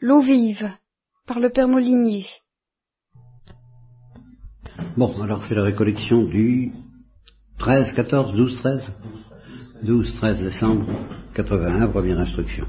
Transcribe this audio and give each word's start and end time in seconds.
L'eau 0.00 0.20
vive, 0.20 0.68
par 1.26 1.40
le 1.40 1.50
Père 1.50 1.68
Molinier. 1.68 2.26
Bon, 4.96 5.12
alors 5.22 5.44
c'est 5.44 5.54
la 5.54 5.62
récollection 5.62 6.24
du 6.24 6.72
13, 7.58 7.94
14, 7.94 8.34
12, 8.34 8.56
13 8.58 8.92
12, 9.84 10.14
13 10.16 10.42
décembre 10.42 10.86
81, 11.34 11.88
première 11.88 12.18
instruction. 12.18 12.66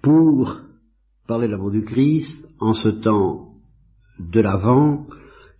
Pour 0.00 0.60
parler 1.26 1.48
de 1.48 1.52
l'amour 1.52 1.72
du 1.72 1.82
Christ, 1.82 2.48
en 2.60 2.74
ce 2.74 2.88
temps 2.88 3.54
de 4.18 4.40
l'Avent, 4.40 5.06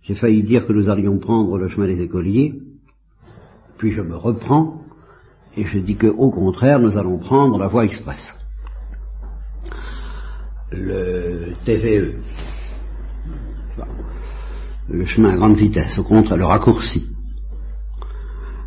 j'ai 0.03 0.15
failli 0.15 0.43
dire 0.43 0.65
que 0.65 0.73
nous 0.73 0.89
allions 0.89 1.19
prendre 1.19 1.57
le 1.57 1.67
chemin 1.67 1.87
des 1.87 2.01
écoliers, 2.01 2.53
puis 3.77 3.91
je 3.91 4.01
me 4.01 4.15
reprends, 4.15 4.81
et 5.57 5.65
je 5.65 5.79
dis 5.79 5.97
qu'au 5.97 6.31
contraire, 6.31 6.79
nous 6.79 6.97
allons 6.97 7.19
prendre 7.19 7.57
la 7.57 7.67
voie 7.67 7.83
express. 7.83 8.21
Le 10.71 11.53
TVE, 11.65 12.15
le 14.89 15.05
chemin 15.05 15.31
à 15.31 15.35
grande 15.35 15.57
vitesse, 15.57 15.99
au 15.99 16.03
contraire, 16.03 16.37
le 16.37 16.45
raccourci, 16.45 17.09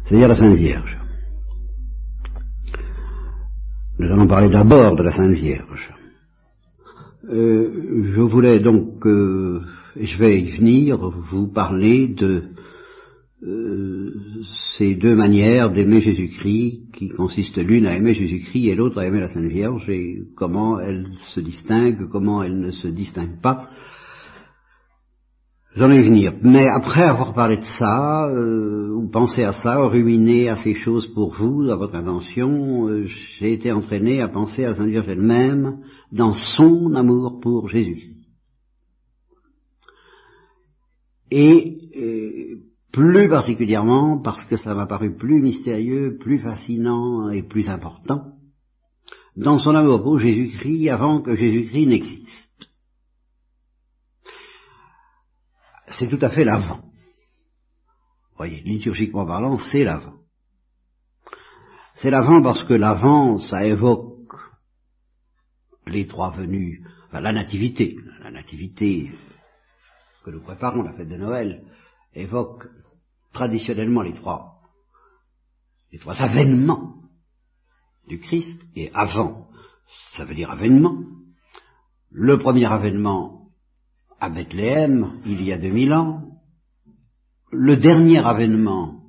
c'est-à-dire 0.04 0.28
la 0.28 0.36
Sainte 0.36 0.54
Vierge. 0.54 0.98
Nous 3.98 4.10
allons 4.12 4.26
parler 4.26 4.50
d'abord 4.50 4.96
de 4.96 5.02
la 5.02 5.12
Sainte 5.12 5.32
Vierge. 5.32 5.94
Euh, 7.30 8.12
je 8.14 8.20
voulais 8.20 8.60
donc, 8.60 9.06
euh, 9.06 9.62
et 9.96 10.04
je 10.04 10.18
vais 10.18 10.40
y 10.40 10.56
venir, 10.58 10.98
vous 10.98 11.46
parler 11.46 12.08
de 12.08 12.50
euh, 13.46 14.14
ces 14.76 14.94
deux 14.94 15.14
manières 15.14 15.70
d'aimer 15.70 16.00
Jésus-Christ, 16.00 16.92
qui 16.94 17.08
consistent 17.10 17.58
l'une 17.58 17.86
à 17.86 17.94
aimer 17.94 18.14
Jésus-Christ 18.14 18.68
et 18.68 18.74
l'autre 18.74 18.98
à 18.98 19.06
aimer 19.06 19.20
la 19.20 19.28
Sainte 19.28 19.50
Vierge, 19.50 19.88
et 19.88 20.22
comment 20.36 20.80
elles 20.80 21.08
se 21.34 21.40
distinguent, 21.40 22.08
comment 22.10 22.42
elles 22.42 22.58
ne 22.58 22.70
se 22.70 22.88
distinguent 22.88 23.40
pas. 23.42 23.68
J'en 25.76 25.90
ai 25.90 26.02
venir. 26.02 26.34
Mais 26.42 26.68
après 26.68 27.02
avoir 27.02 27.34
parlé 27.34 27.56
de 27.56 27.64
ça, 27.78 28.28
euh, 28.28 28.92
ou 28.94 29.10
pensé 29.10 29.42
à 29.42 29.52
ça, 29.52 29.84
ou 29.84 29.88
ruminé 29.88 30.48
à 30.48 30.56
ces 30.56 30.74
choses 30.74 31.08
pour 31.08 31.34
vous, 31.34 31.68
à 31.68 31.76
votre 31.76 31.96
intention, 31.96 32.88
euh, 32.88 33.06
j'ai 33.38 33.52
été 33.52 33.72
entraîné 33.72 34.22
à 34.22 34.28
penser 34.28 34.64
à 34.64 34.68
la 34.68 34.76
Sainte 34.76 34.88
Vierge 34.88 35.08
elle-même 35.08 35.80
dans 36.12 36.32
son 36.32 36.94
amour 36.94 37.40
pour 37.40 37.68
Jésus-Christ. 37.68 38.14
Et 41.32 41.74
euh, 41.96 42.73
plus 42.94 43.28
particulièrement 43.28 44.20
parce 44.22 44.44
que 44.44 44.56
ça 44.56 44.74
m'a 44.74 44.86
paru 44.86 45.16
plus 45.16 45.42
mystérieux, 45.42 46.16
plus 46.20 46.38
fascinant 46.38 47.30
et 47.30 47.42
plus 47.42 47.68
important, 47.68 48.32
dans 49.36 49.58
son 49.58 49.74
amour 49.74 50.02
pour 50.02 50.18
Jésus-Christ 50.18 50.88
avant 50.90 51.20
que 51.20 51.34
Jésus-Christ 51.34 51.86
n'existe. 51.86 52.44
c'est 55.98 56.08
tout 56.08 56.18
à 56.24 56.30
fait 56.30 56.44
l'avant. 56.44 56.82
Voyez, 58.36 58.60
liturgiquement 58.62 59.26
parlant, 59.26 59.58
c'est 59.58 59.84
l'avant. 59.84 60.14
C'est 61.96 62.10
l'avant 62.10 62.42
parce 62.42 62.64
que 62.64 62.74
l'avant, 62.74 63.38
ça 63.38 63.64
évoque 63.64 64.34
les 65.86 66.06
trois 66.06 66.32
venus, 66.32 66.82
enfin 67.06 67.20
la 67.20 67.32
nativité. 67.32 67.96
La 68.22 68.30
nativité 68.30 69.12
que 70.24 70.30
nous 70.30 70.42
préparons, 70.42 70.82
la 70.82 70.94
fête 70.94 71.08
de 71.08 71.16
Noël, 71.16 71.62
évoque 72.14 72.66
traditionnellement 73.34 74.00
les 74.00 74.14
trois, 74.14 74.60
les 75.92 75.98
trois 75.98 76.14
avènements 76.22 76.94
du 78.08 78.18
Christ, 78.20 78.62
et 78.74 78.90
avant, 78.94 79.48
ça 80.16 80.24
veut 80.24 80.34
dire 80.34 80.50
avènement. 80.50 80.96
Le 82.10 82.38
premier 82.38 82.64
avènement, 82.64 83.48
à 84.20 84.30
Bethléem, 84.30 85.20
il 85.26 85.42
y 85.42 85.52
a 85.52 85.58
2000 85.58 85.92
ans, 85.92 86.22
le 87.50 87.76
dernier 87.76 88.18
avènement 88.18 89.02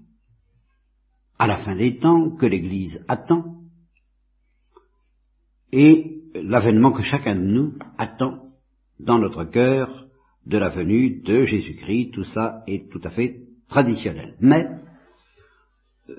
à 1.37 1.47
la 1.47 1.57
fin 1.57 1.75
des 1.75 1.97
temps 1.97 2.31
que 2.35 2.45
l'Église 2.45 3.03
attend, 3.07 3.61
et 5.71 6.21
l'avènement 6.33 6.91
que 6.91 7.03
chacun 7.03 7.35
de 7.35 7.41
nous 7.41 7.77
attend 7.97 8.49
dans 8.99 9.19
notre 9.19 9.43
cœur 9.45 10.07
de 10.45 10.57
la 10.57 10.69
venue 10.69 11.21
de 11.21 11.43
Jésus-Christ, 11.43 12.11
tout 12.11 12.23
ça 12.23 12.63
est 12.67 12.89
tout 12.89 13.01
à 13.03 13.09
fait 13.09 13.44
traditionnel. 13.69 14.35
Mais 14.39 14.67
euh, 16.09 16.13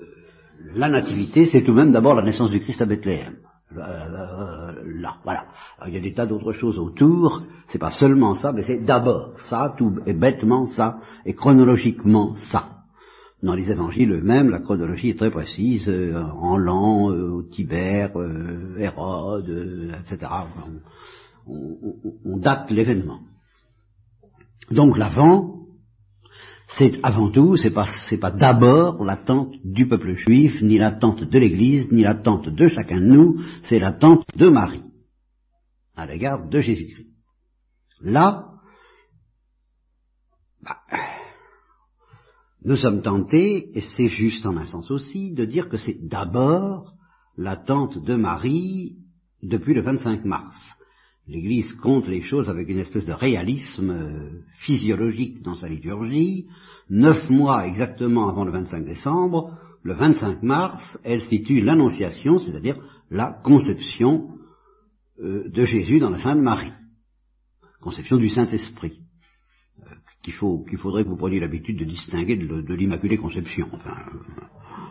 la 0.75 0.89
nativité, 0.89 1.45
c'est 1.45 1.61
tout 1.61 1.71
de 1.71 1.77
même 1.77 1.91
d'abord 1.91 2.15
la 2.15 2.23
naissance 2.23 2.51
du 2.51 2.59
Christ 2.59 2.81
à 2.81 2.85
Bethléem. 2.85 3.37
Euh, 3.75 4.73
là, 4.85 5.17
voilà. 5.23 5.45
il 5.87 5.93
y 5.93 5.97
a 5.97 6.01
des 6.01 6.13
tas 6.13 6.25
d'autres 6.25 6.53
choses 6.53 6.79
autour, 6.79 7.43
c'est 7.67 7.79
pas 7.79 7.91
seulement 7.91 8.35
ça, 8.35 8.53
mais 8.53 8.63
c'est 8.63 8.79
d'abord 8.79 9.33
ça, 9.49 9.75
tout 9.77 9.99
et 10.05 10.13
bêtement 10.13 10.67
ça, 10.67 10.99
et 11.25 11.33
chronologiquement 11.33 12.35
ça. 12.51 12.69
Dans 13.43 13.53
les 13.53 13.69
évangiles 13.69 14.13
eux-mêmes, 14.13 14.49
la 14.49 14.59
chronologie 14.59 15.09
est 15.09 15.17
très 15.17 15.31
précise, 15.31 15.89
euh, 15.89 16.23
en 16.39 16.57
l'an, 16.57 17.11
euh, 17.11 17.29
au 17.29 17.43
Tibère, 17.43 18.11
Hérode, 18.77 19.93
etc. 20.05 20.31
On, 21.45 21.77
on 22.25 22.37
date 22.37 22.71
l'événement. 22.71 23.19
Donc 24.71 24.97
l'avant, 24.97 25.66
c'est 26.67 26.99
avant 27.01 27.31
tout, 27.31 27.55
c'est 27.55 27.71
pas, 27.71 27.85
c'est 28.09 28.17
pas 28.17 28.31
d'abord 28.31 29.03
l'attente 29.03 29.55
du 29.63 29.87
peuple 29.87 30.15
juif, 30.15 30.61
ni 30.61 30.77
l'attente 30.77 31.23
de 31.23 31.39
l'Église, 31.39 31.91
ni 31.91 32.01
l'attente 32.01 32.49
de 32.49 32.67
chacun 32.67 32.99
de 32.99 33.05
nous, 33.05 33.41
c'est 33.63 33.79
l'attente 33.79 34.25
de 34.35 34.49
Marie, 34.49 34.83
à 35.95 36.05
l'égard 36.05 36.49
de 36.49 36.59
Jésus-Christ. 36.59 37.07
Là, 38.01 38.49
bah, 40.61 40.77
nous 42.63 42.75
sommes 42.75 43.01
tentés, 43.01 43.77
et 43.77 43.81
c'est 43.81 44.09
juste 44.09 44.45
en 44.45 44.57
un 44.57 44.65
sens 44.65 44.91
aussi, 44.91 45.33
de 45.33 45.45
dire 45.45 45.69
que 45.69 45.77
c'est 45.77 45.97
d'abord 46.05 46.93
l'attente 47.37 47.97
de 48.03 48.15
Marie 48.15 48.97
depuis 49.41 49.73
le 49.73 49.83
25 49.83 50.25
mars. 50.25 50.76
L'Église 51.27 51.73
compte 51.73 52.07
les 52.07 52.21
choses 52.21 52.49
avec 52.49 52.69
une 52.69 52.79
espèce 52.79 53.05
de 53.05 53.11
réalisme 53.11 53.89
euh, 53.89 54.41
physiologique 54.59 55.41
dans 55.41 55.55
sa 55.55 55.67
liturgie. 55.67 56.47
Neuf 56.89 57.29
mois 57.29 57.67
exactement 57.67 58.29
avant 58.29 58.45
le 58.45 58.51
25 58.51 58.85
décembre, 58.85 59.57
le 59.83 59.93
25 59.93 60.41
mars, 60.41 60.97
elle 61.03 61.21
situe 61.21 61.61
l'Annonciation, 61.61 62.39
c'est-à-dire 62.39 62.79
la 63.11 63.41
conception 63.43 64.29
euh, 65.19 65.49
de 65.49 65.65
Jésus 65.65 65.99
dans 65.99 66.11
la 66.11 66.19
Sainte 66.19 66.39
Marie, 66.39 66.71
conception 67.81 68.17
du 68.17 68.29
Saint-Esprit, 68.29 68.99
euh, 69.79 69.95
qu'il 70.23 70.77
faudrait 70.77 71.03
que 71.03 71.09
vous 71.09 71.17
preniez 71.17 71.41
l'habitude 71.41 71.77
de 71.77 71.85
distinguer 71.85 72.37
de, 72.37 72.61
de 72.61 72.73
l'Immaculée 72.73 73.17
Conception. 73.17 73.67
Enfin, 73.73 73.97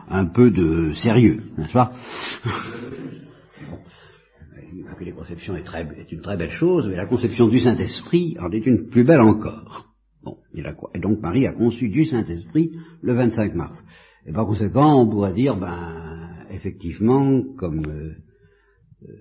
un 0.09 0.27
peu 0.27 0.51
de 0.51 0.93
sérieux, 0.93 1.45
n'est-ce 1.57 1.73
pas? 1.73 1.95
que 4.99 5.05
les 5.05 5.13
est, 5.13 5.65
très, 5.65 5.87
une 6.11 6.21
très 6.21 6.37
belle 6.37 6.53
chose, 6.53 6.87
mais 6.89 6.97
la 6.97 7.07
conception 7.07 7.49
du 7.49 7.59
Saint-Esprit 7.59 8.37
en 8.41 8.51
est 8.51 8.67
une 8.67 8.89
plus 8.89 9.05
belle 9.05 9.21
encore. 9.21 9.87
Bon, 10.23 10.39
et 10.55 10.99
donc 10.99 11.21
Marie 11.21 11.47
a 11.47 11.53
conçu 11.53 11.89
du 11.89 12.05
Saint-Esprit 12.05 12.73
le 13.03 13.15
25 13.15 13.55
mars. 13.55 13.79
Et 14.27 14.33
par 14.33 14.47
conséquent, 14.47 15.01
on 15.01 15.09
pourrait 15.09 15.35
dire, 15.35 15.57
ben, 15.57 16.47
effectivement, 16.51 17.43
comme 17.57 17.87
euh, 17.87 18.15
euh, 19.05 19.13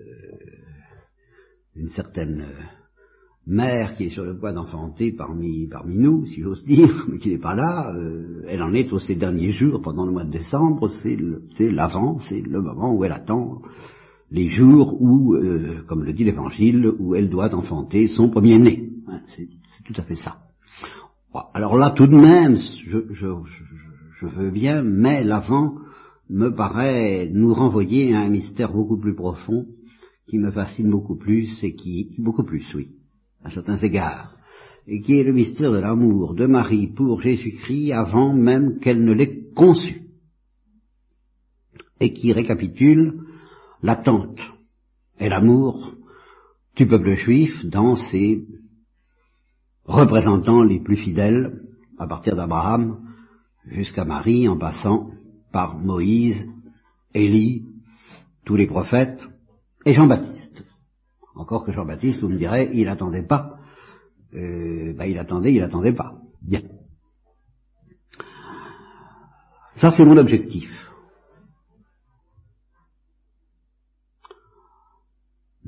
une 1.76 1.88
certaine 1.88 2.40
euh, 2.40 2.62
mère 3.46 3.94
qui 3.94 4.04
est 4.04 4.10
sur 4.10 4.24
le 4.24 4.36
point 4.36 4.52
d'enfanter 4.52 5.12
parmi, 5.12 5.68
parmi 5.68 5.96
nous, 5.98 6.26
si 6.26 6.40
j'ose 6.40 6.64
dire, 6.64 7.06
mais 7.08 7.18
qui 7.18 7.30
n'est 7.30 7.38
pas 7.38 7.54
là, 7.54 7.94
elle 8.48 8.62
en 8.62 8.74
est 8.74 8.92
aux 8.92 8.98
ces 8.98 9.14
derniers 9.14 9.52
jours, 9.52 9.80
pendant 9.82 10.06
le 10.06 10.12
mois 10.12 10.24
de 10.24 10.32
décembre, 10.32 10.88
c'est 10.88 11.70
l'avant, 11.70 12.18
c'est 12.18 12.40
le 12.40 12.60
moment 12.60 12.92
où 12.92 13.04
elle 13.04 13.12
attend 13.12 13.62
les 14.36 14.50
jours 14.50 15.00
où, 15.00 15.34
euh, 15.34 15.82
comme 15.88 16.04
le 16.04 16.12
dit 16.12 16.24
l'Évangile, 16.24 16.92
où 16.98 17.14
elle 17.14 17.30
doit 17.30 17.54
enfanter 17.54 18.06
son 18.08 18.28
premier-né. 18.28 18.90
c'est 19.34 19.48
tout 19.86 19.98
à 19.98 20.02
fait 20.02 20.16
ça. 20.16 20.36
Alors 21.54 21.76
là, 21.78 21.90
tout 21.90 22.06
de 22.06 22.16
même, 22.16 22.56
je, 22.56 22.98
je, 23.14 23.26
je 24.20 24.26
veux 24.26 24.50
bien, 24.50 24.82
mais 24.82 25.24
l'avant 25.24 25.76
me 26.28 26.50
paraît 26.50 27.30
nous 27.32 27.54
renvoyer 27.54 28.14
à 28.14 28.20
un 28.20 28.28
mystère 28.28 28.72
beaucoup 28.72 28.98
plus 28.98 29.14
profond, 29.14 29.66
qui 30.28 30.38
me 30.38 30.50
fascine 30.50 30.90
beaucoup 30.90 31.16
plus, 31.16 31.48
et 31.64 31.74
qui, 31.74 32.14
beaucoup 32.18 32.44
plus, 32.44 32.66
oui, 32.74 32.88
à 33.42 33.50
certains 33.50 33.78
égards, 33.78 34.36
et 34.86 35.00
qui 35.00 35.18
est 35.18 35.24
le 35.24 35.32
mystère 35.32 35.72
de 35.72 35.78
l'amour 35.78 36.34
de 36.34 36.46
Marie 36.46 36.88
pour 36.88 37.22
Jésus-Christ 37.22 37.92
avant 37.92 38.34
même 38.34 38.80
qu'elle 38.80 39.02
ne 39.02 39.14
l'ait 39.14 39.44
conçu, 39.54 40.02
et 42.00 42.12
qui 42.12 42.34
récapitule 42.34 43.25
l'attente 43.86 44.40
et 45.20 45.28
l'amour 45.28 45.94
du 46.74 46.86
peuple 46.86 47.14
juif 47.14 47.64
dans 47.64 47.94
ses 47.94 48.44
représentants 49.84 50.62
les 50.62 50.80
plus 50.80 50.96
fidèles, 50.96 51.62
à 51.96 52.08
partir 52.08 52.34
d'Abraham 52.34 52.98
jusqu'à 53.66 54.04
Marie, 54.04 54.48
en 54.48 54.58
passant 54.58 55.10
par 55.52 55.78
Moïse, 55.78 56.46
Élie, 57.14 57.64
tous 58.44 58.56
les 58.56 58.66
prophètes, 58.66 59.22
et 59.86 59.94
Jean-Baptiste. 59.94 60.64
Encore 61.36 61.64
que 61.64 61.72
Jean-Baptiste, 61.72 62.20
vous 62.20 62.28
me 62.28 62.38
direz, 62.38 62.70
il 62.74 62.86
n'attendait 62.86 63.26
pas. 63.26 63.60
Euh, 64.34 64.92
ben, 64.94 65.04
il 65.04 65.18
attendait, 65.18 65.54
il 65.54 65.60
n'attendait 65.60 65.94
pas. 65.94 66.14
Bien. 66.42 66.62
Ça, 69.76 69.92
c'est 69.92 70.04
mon 70.04 70.16
objectif. 70.16 70.85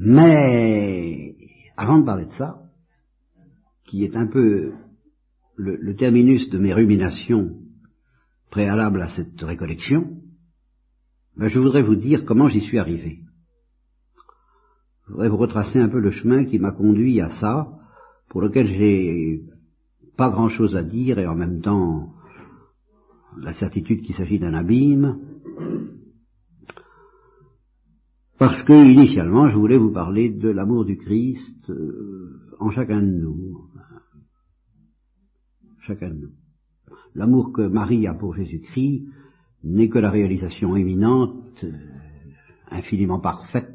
Mais, 0.00 1.34
avant 1.76 1.98
de 1.98 2.04
parler 2.04 2.26
de 2.26 2.32
ça, 2.32 2.60
qui 3.84 4.04
est 4.04 4.16
un 4.16 4.28
peu 4.28 4.72
le, 5.56 5.96
terminus 5.96 6.48
de 6.50 6.58
mes 6.58 6.72
ruminations 6.72 7.56
préalables 8.50 9.02
à 9.02 9.08
cette 9.16 9.42
récollection, 9.42 10.20
ben, 11.36 11.48
je 11.48 11.58
voudrais 11.58 11.82
vous 11.82 11.96
dire 11.96 12.24
comment 12.24 12.48
j'y 12.48 12.60
suis 12.60 12.78
arrivé. 12.78 13.18
Je 15.06 15.12
voudrais 15.12 15.28
vous 15.28 15.36
retracer 15.36 15.80
un 15.80 15.88
peu 15.88 15.98
le 15.98 16.12
chemin 16.12 16.44
qui 16.44 16.60
m'a 16.60 16.70
conduit 16.70 17.20
à 17.20 17.30
ça, 17.40 17.68
pour 18.28 18.40
lequel 18.40 18.68
j'ai 18.68 19.42
pas 20.16 20.30
grand 20.30 20.48
chose 20.48 20.76
à 20.76 20.84
dire 20.84 21.18
et 21.18 21.26
en 21.26 21.34
même 21.34 21.60
temps 21.60 22.12
la 23.36 23.52
certitude 23.52 24.02
qu'il 24.02 24.14
s'agit 24.14 24.38
d'un 24.38 24.54
abîme. 24.54 25.18
Parce 28.38 28.62
que 28.62 28.72
initialement 28.72 29.50
je 29.50 29.56
voulais 29.56 29.78
vous 29.78 29.90
parler 29.90 30.30
de 30.30 30.48
l'amour 30.48 30.84
du 30.84 30.96
Christ 30.96 31.68
euh, 31.70 32.40
en 32.60 32.70
chacun 32.70 33.02
de 33.02 33.10
nous. 33.10 33.68
Chacun 35.80 36.10
de 36.10 36.20
nous. 36.20 36.32
L'amour 37.16 37.52
que 37.52 37.62
Marie 37.62 38.06
a 38.06 38.14
pour 38.14 38.36
Jésus-Christ 38.36 39.08
n'est 39.64 39.88
que 39.88 39.98
la 39.98 40.10
réalisation 40.10 40.76
éminente, 40.76 41.64
euh, 41.64 41.72
infiniment 42.70 43.18
parfaite, 43.18 43.74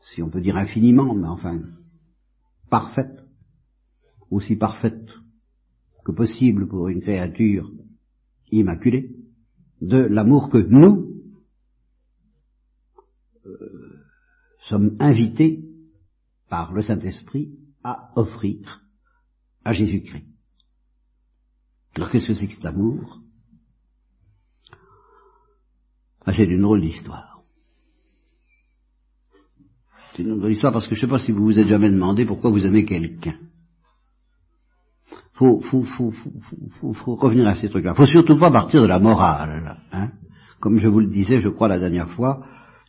si 0.00 0.22
on 0.22 0.30
peut 0.30 0.40
dire 0.40 0.56
infiniment, 0.56 1.12
mais 1.14 1.26
enfin 1.26 1.60
parfaite, 2.70 3.24
aussi 4.30 4.54
parfaite 4.54 5.08
que 6.04 6.12
possible 6.12 6.68
pour 6.68 6.88
une 6.88 7.00
créature 7.00 7.68
immaculée, 8.52 9.10
de 9.80 9.96
l'amour 9.96 10.50
que 10.50 10.58
nous 10.58 11.10
euh, 13.46 13.96
sommes 14.70 14.96
invités 15.00 15.64
par 16.48 16.72
le 16.72 16.82
Saint-Esprit 16.82 17.50
à 17.82 18.10
offrir 18.16 18.82
à 19.64 19.72
Jésus-Christ. 19.72 20.26
Alors 21.96 22.10
qu'est-ce 22.10 22.28
que 22.28 22.34
c'est 22.34 22.46
que 22.46 22.54
cet 22.54 22.64
amour? 22.64 23.20
Ah, 26.24 26.32
C'est 26.32 26.44
une 26.44 26.62
drôle 26.62 26.80
d'histoire. 26.80 27.40
C'est 30.14 30.22
une 30.22 30.38
drôle 30.38 30.52
d'histoire 30.52 30.72
parce 30.72 30.86
que 30.86 30.94
je 30.94 31.00
ne 31.00 31.06
sais 31.06 31.10
pas 31.10 31.18
si 31.18 31.32
vous 31.32 31.44
vous 31.44 31.58
êtes 31.58 31.68
jamais 31.68 31.90
demandé 31.90 32.24
pourquoi 32.24 32.50
vous 32.50 32.64
aimez 32.64 32.84
quelqu'un. 32.84 33.38
Faut, 35.34 35.60
faut, 35.62 35.82
faut, 35.84 36.10
faut, 36.12 36.92
faut, 36.92 37.14
revenir 37.14 37.46
à 37.48 37.56
ces 37.56 37.70
trucs-là. 37.70 37.94
Faut 37.94 38.06
surtout 38.06 38.38
pas 38.38 38.50
partir 38.50 38.82
de 38.82 38.86
la 38.86 38.98
morale. 38.98 39.78
Hein. 39.90 40.10
Comme 40.60 40.78
je 40.78 40.86
vous 40.86 41.00
le 41.00 41.08
disais, 41.08 41.40
je 41.40 41.48
crois, 41.48 41.68
la 41.68 41.78
dernière 41.78 42.10
fois, 42.10 42.44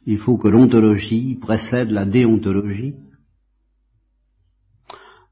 il 0.05 0.17
faut 0.17 0.37
que 0.37 0.47
l'ontologie 0.47 1.35
précède 1.35 1.91
la 1.91 2.05
déontologie. 2.05 2.95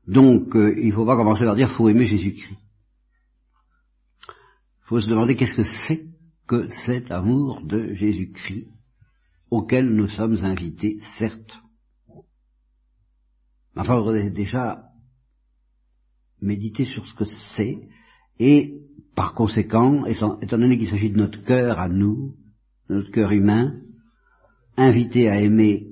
Donc, 0.08 0.56
euh, 0.56 0.74
il 0.78 0.90
ne 0.90 0.94
faut 0.94 1.06
pas 1.06 1.16
commencer 1.16 1.46
par 1.46 1.56
dire 1.56 1.72
faut 1.72 1.90
aimer 1.90 2.06
Jésus-Christ. 2.06 2.58
Il 4.28 4.88
faut 4.88 5.00
se 5.00 5.10
demander 5.10 5.36
qu'est-ce 5.36 5.56
que 5.56 5.64
c'est 5.88 6.06
que 6.48 6.68
cet 6.86 7.12
amour 7.12 7.62
de 7.62 7.94
Jésus-Christ 7.94 8.68
auquel 9.52 9.90
nous 9.90 10.08
sommes 10.08 10.38
invités, 10.44 11.00
certes. 11.18 11.54
Enfin, 13.76 13.96
on 13.96 14.00
aurait 14.00 14.30
déjà 14.30 14.90
méditer 16.42 16.86
sur 16.86 17.06
ce 17.06 17.14
que 17.14 17.26
c'est 17.56 17.78
et, 18.40 18.82
par 19.16 19.34
conséquent, 19.34 20.06
étant 20.06 20.38
donné 20.42 20.78
qu'il 20.78 20.90
s'agit 20.90 21.10
de 21.10 21.18
notre 21.18 21.44
cœur 21.44 21.80
à 21.80 21.90
nous, 21.90 22.36
notre 22.90 23.12
cœur 23.12 23.32
humain, 23.32 23.80
invité 24.80 25.30
à 25.30 25.40
aimer 25.42 25.88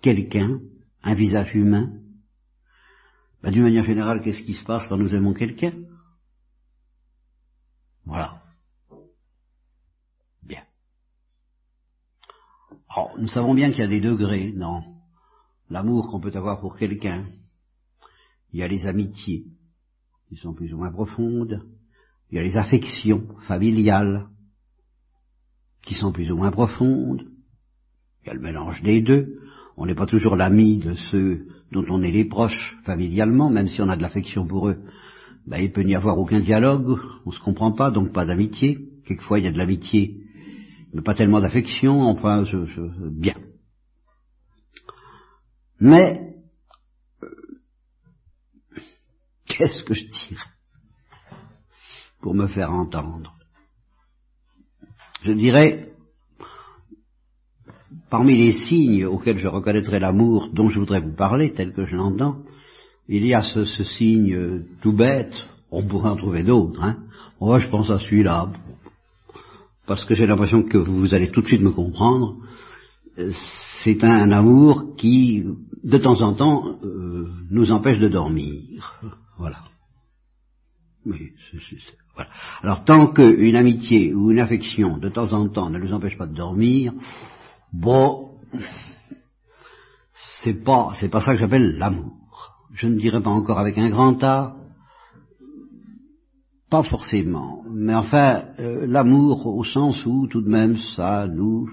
quelqu'un, 0.00 0.60
un 1.02 1.14
visage 1.14 1.54
humain, 1.54 1.92
ben, 3.42 3.52
d'une 3.52 3.62
manière 3.62 3.84
générale, 3.84 4.22
qu'est-ce 4.22 4.42
qui 4.42 4.54
se 4.54 4.64
passe 4.64 4.86
quand 4.88 4.96
nous 4.96 5.14
aimons 5.14 5.32
quelqu'un? 5.32 5.72
Voilà. 8.04 8.42
Bien. 10.42 10.64
Alors, 12.88 13.18
nous 13.18 13.28
savons 13.28 13.54
bien 13.54 13.70
qu'il 13.70 13.80
y 13.80 13.86
a 13.86 13.88
des 13.88 14.00
degrés 14.00 14.52
dans 14.52 14.82
l'amour 15.70 16.08
qu'on 16.08 16.20
peut 16.20 16.32
avoir 16.34 16.60
pour 16.60 16.76
quelqu'un. 16.76 17.26
Il 18.52 18.60
y 18.60 18.62
a 18.62 18.68
les 18.68 18.86
amitiés, 18.86 19.44
qui 20.28 20.36
sont 20.36 20.54
plus 20.54 20.72
ou 20.72 20.78
moins 20.78 20.90
profondes. 20.90 21.66
Il 22.30 22.36
y 22.36 22.38
a 22.38 22.42
les 22.42 22.56
affections 22.56 23.36
familiales, 23.46 24.28
qui 25.82 25.94
sont 25.94 26.12
plus 26.12 26.30
ou 26.30 26.36
moins 26.36 26.50
profondes. 26.50 27.30
Il 28.28 28.32
y 28.32 28.36
a 28.36 28.40
le 28.42 28.46
mélange 28.46 28.82
des 28.82 29.00
deux. 29.00 29.40
On 29.78 29.86
n'est 29.86 29.94
pas 29.94 30.04
toujours 30.04 30.36
l'ami 30.36 30.78
de 30.80 30.92
ceux 31.10 31.46
dont 31.72 31.84
on 31.88 32.02
est 32.02 32.10
les 32.10 32.26
proches 32.26 32.76
familialement, 32.84 33.48
même 33.48 33.68
si 33.68 33.80
on 33.80 33.88
a 33.88 33.96
de 33.96 34.02
l'affection 34.02 34.46
pour 34.46 34.68
eux. 34.68 34.84
Ben, 35.46 35.58
il 35.62 35.72
peut 35.72 35.80
n'y 35.80 35.94
avoir 35.94 36.18
aucun 36.18 36.40
dialogue, 36.40 36.98
on 37.24 37.30
ne 37.30 37.34
se 37.34 37.40
comprend 37.40 37.72
pas, 37.72 37.90
donc 37.90 38.12
pas 38.12 38.26
d'amitié. 38.26 38.80
Quelquefois 39.06 39.38
il 39.38 39.46
y 39.46 39.48
a 39.48 39.52
de 39.52 39.56
l'amitié, 39.56 40.20
mais 40.92 41.00
pas 41.00 41.14
tellement 41.14 41.40
d'affection, 41.40 42.02
enfin, 42.02 42.44
je, 42.44 42.66
je, 42.66 42.82
bien. 43.08 43.36
Mais, 45.80 46.34
euh, 47.22 47.28
qu'est-ce 49.46 49.84
que 49.84 49.94
je 49.94 50.04
dirais 50.04 50.50
pour 52.20 52.34
me 52.34 52.46
faire 52.48 52.74
entendre? 52.74 53.34
Je 55.22 55.32
dirais, 55.32 55.94
parmi 58.10 58.36
les 58.36 58.52
signes 58.52 59.06
auxquels 59.06 59.38
je 59.38 59.48
reconnaîtrai 59.48 59.98
l'amour 59.98 60.50
dont 60.52 60.70
je 60.70 60.78
voudrais 60.78 61.00
vous 61.00 61.14
parler, 61.14 61.52
tel 61.52 61.72
que 61.72 61.86
je 61.86 61.96
l'entends, 61.96 62.38
il 63.08 63.26
y 63.26 63.34
a 63.34 63.42
ce, 63.42 63.64
signe 63.64 64.64
tout 64.82 64.92
bête, 64.92 65.34
on 65.70 65.82
pourrait 65.84 66.10
en 66.10 66.16
trouver 66.16 66.42
d'autres, 66.42 66.82
hein. 66.82 66.98
Moi, 67.40 67.60
je 67.60 67.68
pense 67.68 67.88
à 67.90 67.98
celui-là, 67.98 68.50
parce 69.86 70.04
que 70.04 70.14
j'ai 70.14 70.26
l'impression 70.26 70.64
que 70.64 70.76
vous 70.76 71.14
allez 71.14 71.30
tout 71.30 71.40
de 71.40 71.46
suite 71.46 71.62
me 71.62 71.70
comprendre. 71.70 72.36
C'est 73.82 74.04
un, 74.04 74.30
amour 74.32 74.94
qui, 74.96 75.44
de 75.82 75.98
temps 75.98 76.20
en 76.20 76.34
temps, 76.34 76.78
euh, 76.84 77.28
nous 77.50 77.70
empêche 77.72 77.98
de 77.98 78.08
dormir. 78.08 79.00
Voilà. 79.38 79.58
Voilà. 82.14 82.30
Alors, 82.62 82.84
tant 82.84 83.12
qu'une 83.12 83.56
amitié 83.56 84.12
ou 84.12 84.30
une 84.30 84.40
affection, 84.40 84.98
de 84.98 85.08
temps 85.08 85.32
en 85.32 85.48
temps, 85.48 85.70
ne 85.70 85.78
nous 85.78 85.92
empêche 85.92 86.18
pas 86.18 86.26
de 86.26 86.34
dormir, 86.34 86.92
Bon, 87.72 88.30
c'est 90.42 90.64
pas, 90.64 90.92
c'est 90.94 91.10
pas 91.10 91.20
ça 91.20 91.34
que 91.34 91.40
j'appelle 91.40 91.76
l'amour. 91.76 92.14
Je 92.72 92.88
ne 92.88 92.98
dirais 92.98 93.22
pas 93.22 93.30
encore 93.30 93.58
avec 93.58 93.76
un 93.76 93.90
grand 93.90 94.22
A, 94.24 94.56
pas 96.70 96.82
forcément, 96.82 97.64
mais 97.70 97.94
enfin, 97.94 98.44
euh, 98.58 98.86
l'amour 98.86 99.46
au 99.46 99.64
sens 99.64 100.04
où 100.06 100.26
tout 100.28 100.42
de 100.42 100.48
même 100.48 100.76
ça 100.96 101.26
nous, 101.26 101.68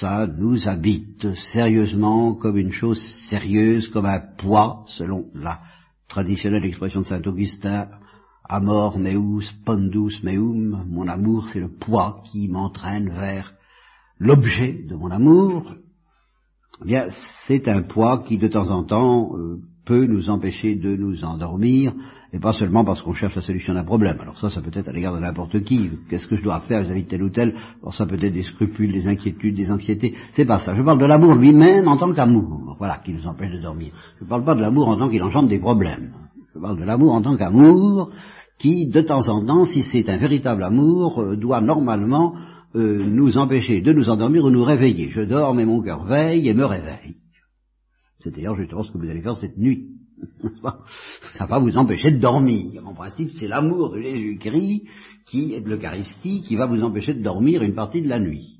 ça 0.00 0.26
nous 0.26 0.68
habite 0.68 1.34
sérieusement 1.52 2.34
comme 2.34 2.56
une 2.56 2.72
chose 2.72 3.00
sérieuse, 3.28 3.88
comme 3.88 4.06
un 4.06 4.20
poids, 4.38 4.84
selon 4.86 5.26
la 5.34 5.60
traditionnelle 6.08 6.64
expression 6.64 7.00
de 7.00 7.06
saint 7.06 7.22
Augustin, 7.26 7.88
amor 8.48 8.98
meus 8.98 9.52
pondus 9.64 10.22
meum, 10.22 10.86
mon 10.88 11.08
amour 11.08 11.48
c'est 11.48 11.60
le 11.60 11.70
poids 11.70 12.22
qui 12.24 12.48
m'entraîne 12.48 13.10
vers 13.10 13.54
l'objet 14.24 14.84
de 14.88 14.94
mon 14.94 15.10
amour, 15.10 15.74
eh 16.82 16.86
bien, 16.86 17.06
c'est 17.46 17.68
un 17.68 17.82
poids 17.82 18.24
qui, 18.26 18.38
de 18.38 18.48
temps 18.48 18.70
en 18.70 18.84
temps, 18.84 19.36
euh, 19.36 19.58
peut 19.84 20.06
nous 20.06 20.30
empêcher 20.30 20.76
de 20.76 20.96
nous 20.96 21.24
endormir, 21.24 21.92
et 22.32 22.38
pas 22.40 22.52
seulement 22.52 22.84
parce 22.84 23.02
qu'on 23.02 23.12
cherche 23.12 23.36
la 23.36 23.42
solution 23.42 23.74
d'un 23.74 23.84
problème. 23.84 24.18
Alors 24.20 24.38
ça, 24.38 24.48
ça 24.48 24.62
peut 24.62 24.70
être 24.72 24.88
à 24.88 24.92
l'égard 24.92 25.14
de 25.14 25.20
n'importe 25.20 25.62
qui. 25.62 25.90
Qu'est-ce 26.08 26.26
que 26.26 26.36
je 26.36 26.42
dois 26.42 26.60
faire 26.62 26.82
vis-à-vis 26.82 27.04
de 27.04 27.08
tel 27.08 27.22
ou 27.22 27.28
tel? 27.28 27.54
Alors 27.80 27.94
ça 27.94 28.06
peut 28.06 28.16
être 28.16 28.32
des 28.32 28.42
scrupules, 28.42 28.92
des 28.92 29.06
inquiétudes, 29.06 29.54
des 29.54 29.70
anxiétés. 29.70 30.14
C'est 30.32 30.46
pas 30.46 30.58
ça. 30.58 30.74
Je 30.74 30.82
parle 30.82 30.98
de 30.98 31.06
l'amour 31.06 31.34
lui-même 31.34 31.86
en 31.86 31.96
tant 31.98 32.12
qu'amour. 32.12 32.76
Voilà, 32.78 32.98
qui 33.04 33.12
nous 33.12 33.26
empêche 33.26 33.52
de 33.52 33.60
dormir. 33.60 33.92
Je 34.18 34.24
ne 34.24 34.28
parle 34.28 34.44
pas 34.44 34.54
de 34.54 34.62
l'amour 34.62 34.88
en 34.88 34.96
tant 34.96 35.10
qu'il 35.10 35.22
engendre 35.22 35.48
des 35.48 35.60
problèmes. 35.60 36.12
Je 36.54 36.58
parle 36.58 36.80
de 36.80 36.84
l'amour 36.84 37.12
en 37.12 37.22
tant 37.22 37.36
qu'amour 37.36 38.10
qui, 38.58 38.88
de 38.88 39.00
temps 39.02 39.28
en 39.28 39.44
temps, 39.44 39.64
si 39.64 39.82
c'est 39.82 40.08
un 40.08 40.16
véritable 40.16 40.64
amour, 40.64 41.20
euh, 41.20 41.36
doit 41.36 41.60
normalement 41.60 42.34
euh, 42.74 43.04
nous 43.04 43.38
empêcher 43.38 43.80
de 43.80 43.92
nous 43.92 44.08
endormir 44.08 44.44
ou 44.44 44.50
nous 44.50 44.64
réveiller. 44.64 45.10
Je 45.10 45.20
dors, 45.20 45.54
mais 45.54 45.64
mon 45.64 45.80
cœur 45.80 46.04
veille 46.04 46.48
et 46.48 46.54
me 46.54 46.64
réveille. 46.64 47.16
C'est 48.22 48.34
d'ailleurs 48.34 48.56
justement 48.56 48.82
ce 48.82 48.90
que 48.90 48.98
vous 48.98 49.08
allez 49.08 49.20
faire 49.20 49.36
cette 49.36 49.58
nuit. 49.58 49.90
Ça 51.38 51.46
va 51.46 51.58
vous 51.58 51.76
empêcher 51.76 52.10
de 52.10 52.18
dormir. 52.18 52.86
En 52.86 52.94
principe, 52.94 53.30
c'est 53.34 53.48
l'amour 53.48 53.92
de 53.92 54.00
Jésus-Christ 54.00 54.84
qui 55.26 55.54
est 55.54 55.60
de 55.60 55.68
l'Eucharistie 55.68 56.42
qui 56.42 56.56
va 56.56 56.66
vous 56.66 56.80
empêcher 56.82 57.14
de 57.14 57.22
dormir 57.22 57.62
une 57.62 57.74
partie 57.74 58.02
de 58.02 58.08
la 58.08 58.18
nuit. 58.18 58.58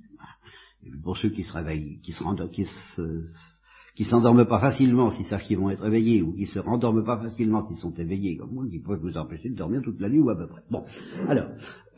pour 1.03 1.17
ceux 1.17 1.31
qui 1.31 1.45
se 1.45 1.53
réveillent, 1.53 1.99
qui 2.03 2.13
se, 2.13 2.23
rendent, 2.23 2.51
qui, 2.51 4.05
s'endorment 4.05 4.47
pas 4.47 4.61
facilement 4.61 5.11
s'ils 5.11 5.27
savent 5.27 5.43
qu'ils 5.43 5.59
vont 5.59 5.71
être 5.71 5.87
éveillés, 5.87 6.23
ou 6.23 6.35
qui 6.35 6.47
se 6.47 6.59
rendorment 6.59 7.05
pas 7.05 7.19
facilement 7.19 7.67
s'ils 7.67 7.79
sont 7.79 7.95
éveillés 7.95 8.37
comme 8.37 8.53
moi, 8.53 8.65
qui 8.71 8.81
peuvent 8.81 9.01
vous 9.01 9.17
empêcher 9.17 9.49
de 9.51 9.57
dormir 9.57 9.81
toute 9.83 10.01
la 10.01 10.09
nuit 10.09 10.21
ou 10.21 10.31
à 10.31 10.37
peu 10.37 10.47
près. 10.47 10.63
Bon, 10.71 10.85
alors, 11.29 11.49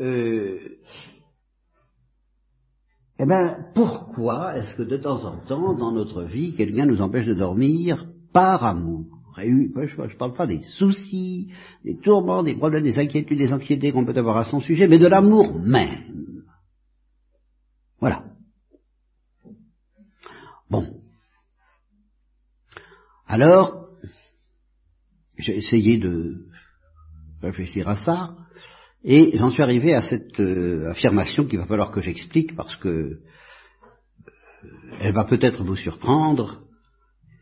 euh, 0.00 0.58
eh 3.18 3.25
bien, 3.25 3.56
pourquoi 3.75 4.56
est-ce 4.56 4.75
que 4.76 4.82
de 4.82 4.96
temps 4.96 5.25
en 5.25 5.38
temps, 5.38 5.75
dans 5.75 5.92
notre 5.92 6.25
vie, 6.25 6.54
quelqu'un 6.54 6.87
nous 6.87 7.00
empêche 7.00 7.26
de 7.26 7.35
dormir 7.35 8.06
par 8.32 8.64
amour? 8.64 9.06
Je 9.38 9.44
ne 9.44 10.18
parle 10.18 10.35
pas 10.35 10.46
des 10.46 10.62
soucis, 10.62 11.52
des 11.85 11.99
tourments, 11.99 12.42
des 12.42 12.56
problèmes, 12.56 12.85
des 12.85 12.99
inquiétudes, 12.99 13.38
des 13.38 13.52
anxiétés 13.52 13.92
qu'on 13.92 14.06
peut 14.06 14.16
avoir 14.16 14.38
à 14.38 14.44
son 14.44 14.61
sujet, 14.61 14.88
mais 14.88 14.99
de 14.99 15.06
l'amour 15.06 15.58
même. 15.58 16.42
Voilà. 18.00 18.25
Bon. 20.70 21.00
Alors, 23.26 23.88
j'ai 25.38 25.56
essayé 25.56 25.99
de 25.99 26.46
réfléchir 27.42 27.88
à 27.88 27.96
ça, 27.96 28.37
et 29.08 29.38
j'en 29.38 29.50
suis 29.50 29.62
arrivé 29.62 29.94
à 29.94 30.02
cette 30.02 30.40
euh, 30.40 30.90
affirmation 30.90 31.46
qu'il 31.46 31.60
va 31.60 31.66
falloir 31.66 31.92
que 31.92 32.00
j'explique 32.00 32.56
parce 32.56 32.75
que 32.75 32.88
euh, 32.88 33.20
elle 35.00 35.14
va 35.14 35.25
peut-être 35.25 35.62
vous 35.62 35.76
surprendre 35.76 36.62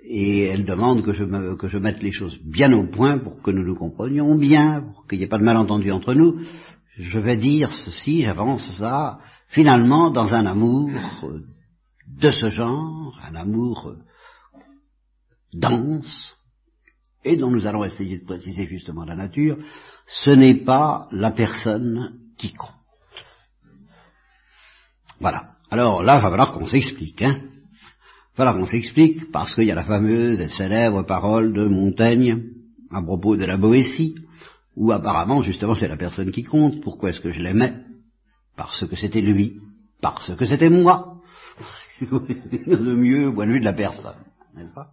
et 0.03 0.43
elle 0.43 0.67
demande 0.67 1.03
que 1.03 1.15
je, 1.15 1.25
me, 1.25 1.57
que 1.57 1.71
je 1.71 1.79
mette 1.79 2.03
les 2.03 2.13
choses 2.13 2.39
bien 2.45 2.71
au 2.75 2.87
point 2.89 3.19
pour 3.19 3.41
que 3.41 3.51
nous 3.51 3.65
nous 3.65 3.77
comprenions 3.77 4.35
bien, 4.35 4.83
pour 4.83 5.07
qu'il 5.07 5.19
n'y 5.19 5.25
ait 5.25 5.29
pas 5.29 5.39
de 5.39 5.45
malentendu 5.45 5.91
entre 5.91 6.13
nous. 6.13 6.39
Je 6.99 7.19
vais 7.19 7.39
dire 7.39 7.73
ceci, 7.73 8.23
j'avance 8.23 8.71
ça, 8.77 9.21
finalement 9.49 10.11
dans 10.11 10.35
un 10.35 10.45
amour 10.45 10.91
de 12.07 12.31
ce 12.31 12.51
genre, 12.51 13.19
un 13.27 13.35
amour 13.37 13.95
dense, 15.55 16.37
et 17.25 17.37
dont 17.37 17.51
nous 17.51 17.67
allons 17.67 17.85
essayer 17.85 18.19
de 18.19 18.27
préciser 18.27 18.67
justement 18.67 19.07
la 19.07 19.17
nature, 19.17 19.57
ce 20.07 20.31
n'est 20.31 20.63
pas 20.65 21.09
la 21.13 21.33
personne 21.33 22.19
qui 22.37 22.53
compte. 22.53 22.71
Voilà. 25.21 25.45
Alors 25.71 26.03
là, 26.03 26.19
il 26.19 26.23
va 26.23 26.31
falloir 26.31 26.53
qu'on 26.53 26.67
s'explique, 26.67 27.23
hein. 27.23 27.41
Il 27.41 28.39
va 28.39 28.45
falloir 28.45 28.57
qu'on 28.57 28.71
s'explique, 28.71 29.31
parce 29.31 29.55
qu'il 29.55 29.65
y 29.65 29.71
a 29.71 29.77
la 29.77 29.85
fameuse 29.85 30.41
et 30.41 30.49
célèbre 30.49 31.05
parole 31.05 31.53
de 31.53 31.67
Montaigne 31.67 32.43
à 32.91 33.03
propos 33.03 33.37
de 33.37 33.45
la 33.45 33.57
Boétie, 33.57 34.17
où 34.77 34.93
apparemment, 34.93 35.41
justement, 35.41 35.75
c'est 35.75 35.89
la 35.89 35.97
personne 35.97 36.33
qui 36.33 36.43
compte. 36.43 36.81
Pourquoi 36.81 37.11
est-ce 37.11 37.21
que 37.21 37.33
je 37.33 37.41
l'aimais? 37.41 37.75
Parce 38.57 38.87
que 38.87 38.97
c'était 38.97 39.21
lui, 39.21 39.61
parce 40.01 40.35
que 40.35 40.45
c'était 40.45 40.71
moi. 40.71 41.21
le 42.01 42.97
mieux 42.97 43.29
au 43.29 43.33
point 43.33 43.47
de 43.47 43.59
de 43.59 43.65
la 43.65 43.73
personne, 43.73 44.17
n'est-ce 44.57 44.73
pas? 44.73 44.89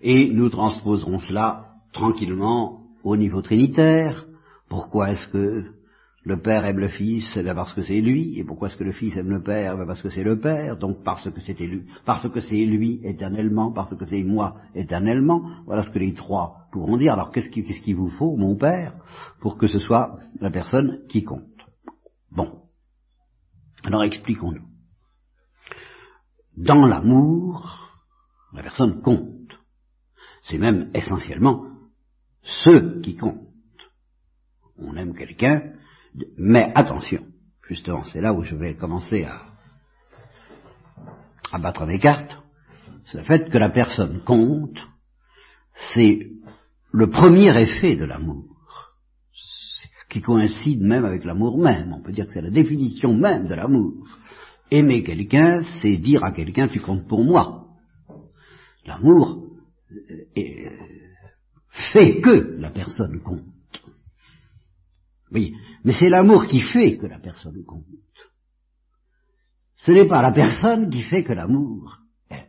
Et 0.00 0.30
nous 0.30 0.48
transposerons 0.48 1.18
cela 1.18 1.66
tranquillement 1.92 2.80
au 3.02 3.16
niveau 3.16 3.42
trinitaire, 3.42 4.24
pourquoi 4.74 5.12
est-ce 5.12 5.28
que 5.28 5.72
le 6.24 6.42
Père 6.42 6.64
aime 6.64 6.80
le 6.80 6.88
Fils? 6.88 7.38
Parce 7.54 7.72
que 7.74 7.82
c'est 7.82 8.00
lui. 8.00 8.36
Et 8.40 8.42
pourquoi 8.42 8.66
est-ce 8.66 8.76
que 8.76 8.82
le 8.82 8.90
Fils 8.90 9.16
aime 9.16 9.30
le 9.30 9.40
Père? 9.40 9.78
Eh 9.80 9.86
Parce 9.86 10.02
que 10.02 10.08
c'est 10.08 10.24
le 10.24 10.40
Père. 10.40 10.76
Donc. 10.76 11.04
Parce 11.04 11.30
que 11.30 12.40
c'est 12.40 12.64
lui 12.66 13.00
éternellement. 13.04 13.70
Parce 13.70 13.94
que 13.96 14.04
c'est 14.04 14.24
moi 14.24 14.56
éternellement. 14.74 15.48
Voilà 15.64 15.84
ce 15.84 15.90
que 15.90 16.00
les 16.00 16.12
trois 16.12 16.66
pourront 16.72 16.96
dire. 16.96 17.12
Alors 17.12 17.30
qu'est-ce 17.30 17.50
qu'il 17.50 17.94
vous 17.94 18.10
faut, 18.10 18.36
mon 18.36 18.56
Père, 18.56 18.94
pour 19.40 19.58
que 19.58 19.68
ce 19.68 19.78
soit 19.78 20.18
la 20.40 20.50
personne 20.50 21.02
qui 21.08 21.22
compte? 21.22 21.44
Bon. 22.32 22.62
Alors 23.84 24.02
expliquons-nous. 24.02 24.66
Dans 26.56 26.84
l'amour, 26.84 27.92
la 28.52 28.62
personne 28.62 29.02
compte. 29.02 29.52
C'est 30.42 30.58
même 30.58 30.90
essentiellement 30.94 31.62
ceux 32.42 33.00
qui 33.02 33.14
comptent 33.14 33.53
on 34.78 34.96
aime 34.96 35.14
quelqu'un, 35.14 35.62
mais 36.36 36.72
attention, 36.74 37.24
justement, 37.68 38.04
c'est 38.04 38.20
là 38.20 38.32
où 38.32 38.44
je 38.44 38.54
vais 38.54 38.74
commencer 38.74 39.24
à, 39.24 39.46
à 41.52 41.58
battre 41.58 41.86
mes 41.86 41.98
cartes, 41.98 42.38
c'est 43.06 43.18
le 43.18 43.24
fait 43.24 43.50
que 43.50 43.58
la 43.58 43.70
personne 43.70 44.22
compte, 44.24 44.78
c'est 45.94 46.30
le 46.92 47.10
premier 47.10 47.56
effet 47.60 47.96
de 47.96 48.04
l'amour, 48.04 48.44
qui 50.08 50.22
coïncide 50.22 50.80
même 50.80 51.04
avec 51.04 51.24
l'amour 51.24 51.58
même, 51.58 51.92
on 51.92 52.02
peut 52.02 52.12
dire 52.12 52.26
que 52.26 52.32
c'est 52.32 52.42
la 52.42 52.50
définition 52.50 53.12
même 53.14 53.46
de 53.46 53.54
l'amour. 53.54 54.06
Aimer 54.70 55.02
quelqu'un, 55.02 55.62
c'est 55.80 55.96
dire 55.96 56.22
à 56.24 56.30
quelqu'un 56.30 56.68
tu 56.68 56.80
comptes 56.80 57.06
pour 57.08 57.24
moi. 57.24 57.66
L'amour 58.86 59.44
euh, 60.36 60.70
fait 61.92 62.20
que 62.20 62.56
la 62.58 62.70
personne 62.70 63.20
compte. 63.20 63.53
Oui, 65.34 65.56
mais 65.84 65.92
c'est 65.92 66.08
l'amour 66.08 66.46
qui 66.46 66.60
fait 66.60 66.96
que 66.96 67.06
la 67.06 67.18
personne 67.18 67.64
compte. 67.64 67.84
Ce 69.78 69.90
n'est 69.90 70.06
pas 70.06 70.22
la 70.22 70.30
personne 70.30 70.88
qui 70.88 71.02
fait 71.02 71.24
que 71.24 71.32
l'amour 71.32 71.98
aime. 72.30 72.46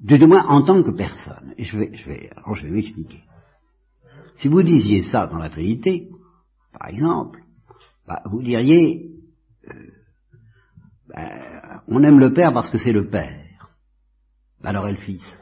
Du 0.00 0.18
moins 0.26 0.46
en 0.46 0.62
tant 0.62 0.82
que 0.82 0.90
personne. 0.90 1.54
Et 1.58 1.64
je 1.64 1.78
vais, 1.78 1.94
je 1.94 2.08
vais, 2.08 2.30
alors 2.34 2.56
je 2.56 2.64
vais 2.64 2.72
m'expliquer. 2.72 3.22
Si 4.36 4.48
vous 4.48 4.62
disiez 4.62 5.02
ça 5.02 5.26
dans 5.26 5.36
la 5.36 5.50
Trinité, 5.50 6.08
par 6.72 6.88
exemple, 6.88 7.42
bah, 8.06 8.22
vous 8.24 8.42
diriez, 8.42 9.10
euh, 9.70 9.90
bah, 11.08 11.82
on 11.86 12.02
aime 12.02 12.18
le 12.18 12.32
Père 12.32 12.54
parce 12.54 12.70
que 12.70 12.78
c'est 12.78 12.92
le 12.92 13.10
Père. 13.10 13.68
Bah, 14.62 14.70
alors 14.70 14.88
est 14.88 14.92
le 14.92 14.98
Fils? 14.98 15.40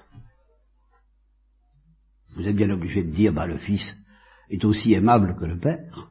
Vous 2.35 2.47
êtes 2.47 2.57
bien 2.57 2.71
obligé 2.71 3.05
de 3.05 3.13
dire, 3.13 3.33
bah, 3.33 3.47
le 3.47 3.59
Fils, 3.59 3.97
est 4.51 4.65
aussi 4.65 4.95
aimable 4.95 5.37
que 5.39 5.45
le 5.45 5.59
Père, 5.59 6.09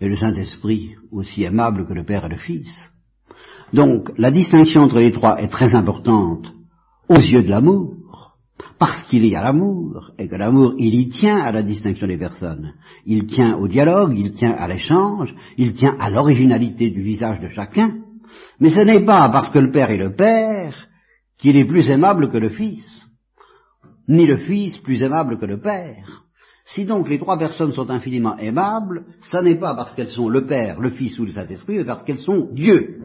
et 0.00 0.08
le 0.08 0.16
Saint-Esprit 0.16 0.94
aussi 1.10 1.42
aimable 1.42 1.86
que 1.86 1.92
le 1.92 2.04
Père 2.04 2.26
et 2.26 2.28
le 2.28 2.36
Fils. 2.36 2.92
Donc 3.72 4.12
la 4.16 4.30
distinction 4.30 4.82
entre 4.82 4.98
les 4.98 5.10
trois 5.10 5.40
est 5.40 5.48
très 5.48 5.74
importante 5.74 6.46
aux 7.08 7.20
yeux 7.20 7.42
de 7.42 7.50
l'amour, 7.50 8.36
parce 8.78 9.02
qu'il 9.04 9.26
y 9.26 9.34
a 9.34 9.42
l'amour, 9.42 10.12
et 10.18 10.28
que 10.28 10.36
l'amour, 10.36 10.74
il 10.78 10.94
y 10.94 11.08
tient 11.08 11.38
à 11.38 11.50
la 11.50 11.62
distinction 11.62 12.06
des 12.06 12.18
personnes. 12.18 12.74
Il 13.04 13.26
tient 13.26 13.56
au 13.56 13.66
dialogue, 13.66 14.14
il 14.16 14.32
tient 14.32 14.52
à 14.52 14.68
l'échange, 14.68 15.34
il 15.56 15.72
tient 15.72 15.96
à 15.98 16.10
l'originalité 16.10 16.90
du 16.90 17.02
visage 17.02 17.40
de 17.40 17.48
chacun, 17.48 17.96
mais 18.60 18.70
ce 18.70 18.80
n'est 18.80 19.04
pas 19.04 19.28
parce 19.30 19.50
que 19.50 19.58
le 19.58 19.70
Père 19.70 19.90
est 19.90 19.98
le 19.98 20.14
Père 20.14 20.88
qu'il 21.38 21.56
est 21.56 21.64
plus 21.64 21.88
aimable 21.88 22.30
que 22.30 22.38
le 22.38 22.50
Fils, 22.50 22.84
ni 24.08 24.26
le 24.26 24.38
Fils 24.38 24.78
plus 24.78 25.02
aimable 25.02 25.38
que 25.38 25.46
le 25.46 25.60
Père. 25.60 26.24
Si 26.74 26.84
donc 26.84 27.08
les 27.08 27.18
trois 27.18 27.38
personnes 27.38 27.72
sont 27.72 27.88
infiniment 27.88 28.36
aimables, 28.36 29.06
ce 29.22 29.38
n'est 29.38 29.58
pas 29.58 29.74
parce 29.74 29.94
qu'elles 29.94 30.10
sont 30.10 30.28
le 30.28 30.46
Père, 30.46 30.78
le 30.80 30.90
Fils 30.90 31.18
ou 31.18 31.24
le 31.24 31.32
Saint-Esprit, 31.32 31.78
mais 31.78 31.84
parce 31.84 32.04
qu'elles 32.04 32.18
sont 32.18 32.50
Dieu. 32.52 33.04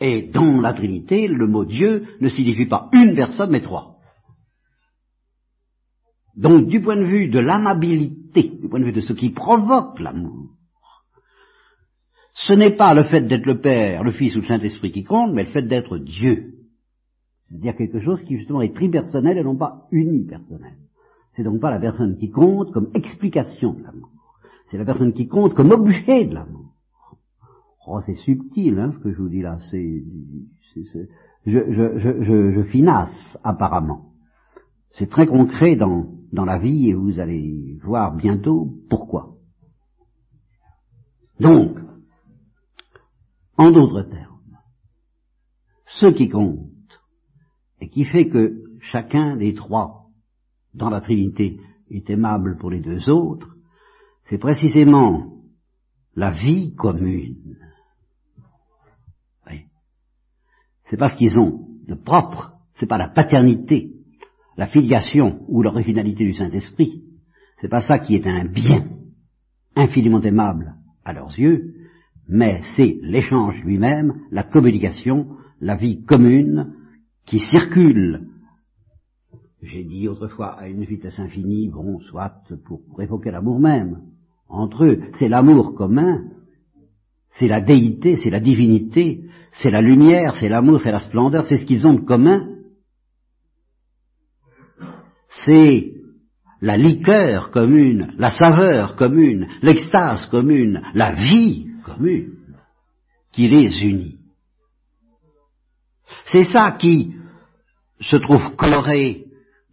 Et 0.00 0.22
dans 0.22 0.60
la 0.60 0.72
Trinité, 0.72 1.28
le 1.28 1.46
mot 1.46 1.64
Dieu 1.64 2.16
ne 2.20 2.28
signifie 2.28 2.66
pas 2.66 2.88
une 2.92 3.14
personne, 3.14 3.50
mais 3.50 3.60
trois. 3.60 3.98
Donc, 6.36 6.66
du 6.66 6.80
point 6.80 6.96
de 6.96 7.04
vue 7.04 7.28
de 7.28 7.38
l'amabilité, 7.38 8.48
du 8.60 8.68
point 8.68 8.80
de 8.80 8.86
vue 8.86 8.92
de 8.92 9.00
ce 9.00 9.12
qui 9.12 9.30
provoque 9.30 10.00
l'amour, 10.00 10.56
ce 12.34 12.52
n'est 12.52 12.74
pas 12.74 12.94
le 12.94 13.04
fait 13.04 13.22
d'être 13.22 13.46
le 13.46 13.60
Père, 13.60 14.02
le 14.02 14.10
Fils 14.10 14.34
ou 14.34 14.40
le 14.40 14.46
Saint-Esprit 14.46 14.90
qui 14.90 15.04
compte, 15.04 15.32
mais 15.34 15.44
le 15.44 15.50
fait 15.50 15.62
d'être 15.62 15.98
Dieu. 15.98 16.59
C'est-à-dire 17.50 17.76
quelque 17.76 18.00
chose 18.00 18.22
qui 18.22 18.38
justement 18.38 18.62
est 18.62 18.74
tripersonnel 18.74 19.38
et 19.38 19.42
non 19.42 19.56
pas 19.56 19.88
unipersonnel. 19.90 20.74
C'est 21.34 21.42
donc 21.42 21.60
pas 21.60 21.70
la 21.70 21.80
personne 21.80 22.16
qui 22.16 22.30
compte 22.30 22.72
comme 22.72 22.90
explication 22.94 23.72
de 23.74 23.82
l'amour. 23.82 24.08
C'est 24.70 24.78
la 24.78 24.84
personne 24.84 25.12
qui 25.12 25.26
compte 25.26 25.54
comme 25.54 25.72
objet 25.72 26.26
de 26.26 26.34
l'amour. 26.34 26.66
Oh, 27.86 28.00
c'est 28.06 28.14
subtil, 28.16 28.78
hein, 28.78 28.92
ce 28.92 28.98
que 28.98 29.12
je 29.12 29.16
vous 29.16 29.28
dis 29.28 29.42
là. 29.42 29.58
C'est, 29.70 30.04
je, 30.76 31.58
je, 31.72 31.98
je, 31.98 32.52
je, 32.52 32.62
finasse 32.64 33.38
apparemment. 33.42 34.12
C'est 34.92 35.08
très 35.08 35.26
concret 35.26 35.74
dans, 35.74 36.06
dans 36.32 36.44
la 36.44 36.58
vie 36.58 36.88
et 36.88 36.94
vous 36.94 37.18
allez 37.18 37.78
voir 37.82 38.14
bientôt 38.14 38.68
pourquoi. 38.88 39.34
Donc, 41.40 41.78
en 43.56 43.70
d'autres 43.72 44.02
termes, 44.02 44.58
ce 45.86 46.06
qui 46.06 46.28
compte 46.28 46.70
qui 47.90 48.04
fait 48.04 48.28
que 48.28 48.62
chacun 48.80 49.36
des 49.36 49.54
trois 49.54 50.06
dans 50.74 50.90
la 50.90 51.00
Trinité 51.00 51.60
est 51.90 52.08
aimable 52.10 52.56
pour 52.58 52.70
les 52.70 52.80
deux 52.80 53.10
autres, 53.10 53.56
c'est 54.28 54.38
précisément 54.38 55.42
la 56.14 56.30
vie 56.30 56.74
commune. 56.74 57.56
Oui. 59.48 59.64
C'est 60.88 60.96
pas 60.96 61.08
ce 61.08 61.16
qu'ils 61.16 61.38
ont 61.38 61.66
de 61.86 61.94
propre, 61.94 62.52
c'est 62.76 62.86
pas 62.86 62.98
la 62.98 63.08
paternité, 63.08 63.92
la 64.56 64.68
filiation 64.68 65.44
ou 65.48 65.62
l'originalité 65.62 66.24
du 66.24 66.34
Saint-Esprit. 66.34 67.04
C'est 67.60 67.68
pas 67.68 67.80
ça 67.80 67.98
qui 67.98 68.14
est 68.14 68.26
un 68.26 68.44
bien 68.44 68.88
infiniment 69.74 70.22
aimable 70.22 70.76
à 71.04 71.12
leurs 71.12 71.38
yeux, 71.38 71.74
mais 72.28 72.62
c'est 72.76 72.98
l'échange 73.02 73.56
lui-même, 73.64 74.20
la 74.30 74.44
communication 74.44 75.36
la 75.60 75.76
vie 75.76 76.04
commune 76.04 76.74
qui 77.26 77.38
circule, 77.38 78.28
j'ai 79.62 79.84
dit 79.84 80.08
autrefois 80.08 80.58
à 80.58 80.68
une 80.68 80.84
vitesse 80.84 81.18
infinie, 81.18 81.68
bon, 81.68 82.00
soit 82.00 82.32
pour, 82.66 82.80
pour 82.86 83.02
évoquer 83.02 83.30
l'amour 83.30 83.60
même, 83.60 84.02
entre 84.48 84.84
eux, 84.84 85.00
c'est 85.14 85.28
l'amour 85.28 85.74
commun, 85.74 86.24
c'est 87.32 87.48
la 87.48 87.60
déité, 87.60 88.16
c'est 88.16 88.30
la 88.30 88.40
divinité, 88.40 89.24
c'est 89.52 89.70
la 89.70 89.80
lumière, 89.80 90.34
c'est 90.34 90.48
l'amour, 90.48 90.80
c'est 90.80 90.90
la 90.90 91.00
splendeur, 91.00 91.44
c'est 91.44 91.58
ce 91.58 91.66
qu'ils 91.66 91.86
ont 91.86 91.94
de 91.94 92.00
commun. 92.00 92.48
C'est 95.28 95.92
la 96.60 96.76
liqueur 96.76 97.50
commune, 97.50 98.12
la 98.18 98.30
saveur 98.30 98.96
commune, 98.96 99.46
l'extase 99.62 100.26
commune, 100.26 100.82
la 100.94 101.12
vie 101.12 101.68
commune 101.84 102.34
qui 103.32 103.48
les 103.48 103.84
unit. 103.84 104.19
C'est 106.30 106.44
ça 106.44 106.72
qui 106.72 107.12
se 108.00 108.16
trouve 108.16 108.54
coloré 108.54 109.24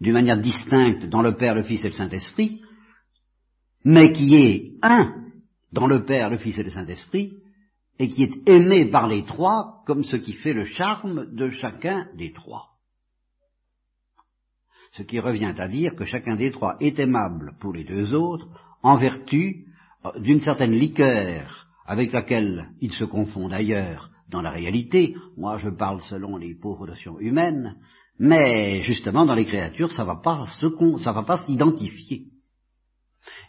d'une 0.02 0.14
manière 0.14 0.40
distincte 0.40 1.06
dans 1.06 1.22
le 1.22 1.36
Père, 1.36 1.54
le 1.54 1.64
Fils 1.64 1.84
et 1.84 1.90
le 1.90 1.94
Saint-Esprit, 1.94 2.62
mais 3.84 4.12
qui 4.12 4.36
est 4.36 4.74
un 4.82 5.14
dans 5.72 5.86
le 5.86 6.04
Père, 6.04 6.30
le 6.30 6.38
Fils 6.38 6.58
et 6.58 6.64
le 6.64 6.72
Saint-Esprit, 6.72 7.38
et 8.00 8.08
qui 8.08 8.24
est 8.24 8.50
aimé 8.50 8.86
par 8.86 9.08
les 9.08 9.24
trois 9.24 9.84
comme 9.86 10.04
ce 10.04 10.18
qui 10.18 10.34
fait 10.34 10.54
le 10.54 10.66
charme 10.66 11.36
de 11.36 11.52
chacun 11.52 12.08
des 12.18 12.32
trois. 12.32 12.70
Ce 14.94 15.04
qui 15.04 15.20
revient 15.20 15.54
à 15.58 15.68
dire 15.68 15.96
que 15.96 16.06
chacun 16.06 16.36
des 16.36 16.52
trois 16.52 16.78
est 16.80 16.98
aimable 16.98 17.54
pour 17.60 17.74
les 17.74 17.84
deux 17.84 18.16
autres 18.16 18.48
en 18.82 18.96
vertu 18.96 19.66
euh, 20.06 20.20
d'une 20.20 20.40
certaine 20.40 20.72
liqueur 20.74 21.68
avec 21.86 22.12
laquelle 22.14 22.70
ils 22.82 22.94
se 22.94 23.06
confondent 23.06 23.52
d'ailleurs 23.52 24.10
dans 24.30 24.42
la 24.42 24.52
réalité. 24.52 25.16
Moi, 25.36 25.58
je 25.58 25.70
parle 25.70 26.02
selon 26.04 26.38
les 26.38 26.56
pauvres 26.56 26.88
notions 26.88 27.20
humaines, 27.20 27.78
mais 28.20 28.82
justement 28.84 29.26
dans 29.26 29.36
les 29.36 29.46
créatures, 29.46 29.92
ça 29.92 30.04
va 30.04 30.18
pas 30.18 30.46
ça 30.48 31.12
va 31.12 31.24
pas 31.24 31.46
s'identifier. 31.46 32.28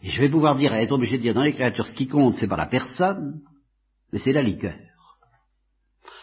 Et 0.02 0.10
je 0.10 0.20
vais 0.20 0.28
pouvoir 0.28 0.54
dire, 0.54 0.74
être 0.74 0.92
obligé 0.92 1.18
de 1.18 1.22
dire 1.22 1.34
dans 1.34 1.42
les 1.42 1.54
créatures, 1.54 1.86
ce 1.86 1.94
qui 1.94 2.08
compte, 2.08 2.34
c'est 2.34 2.48
pas 2.48 2.56
la 2.56 2.66
personne, 2.66 3.40
mais 4.12 4.18
c'est 4.18 4.32
la 4.32 4.42
liqueur. 4.42 4.76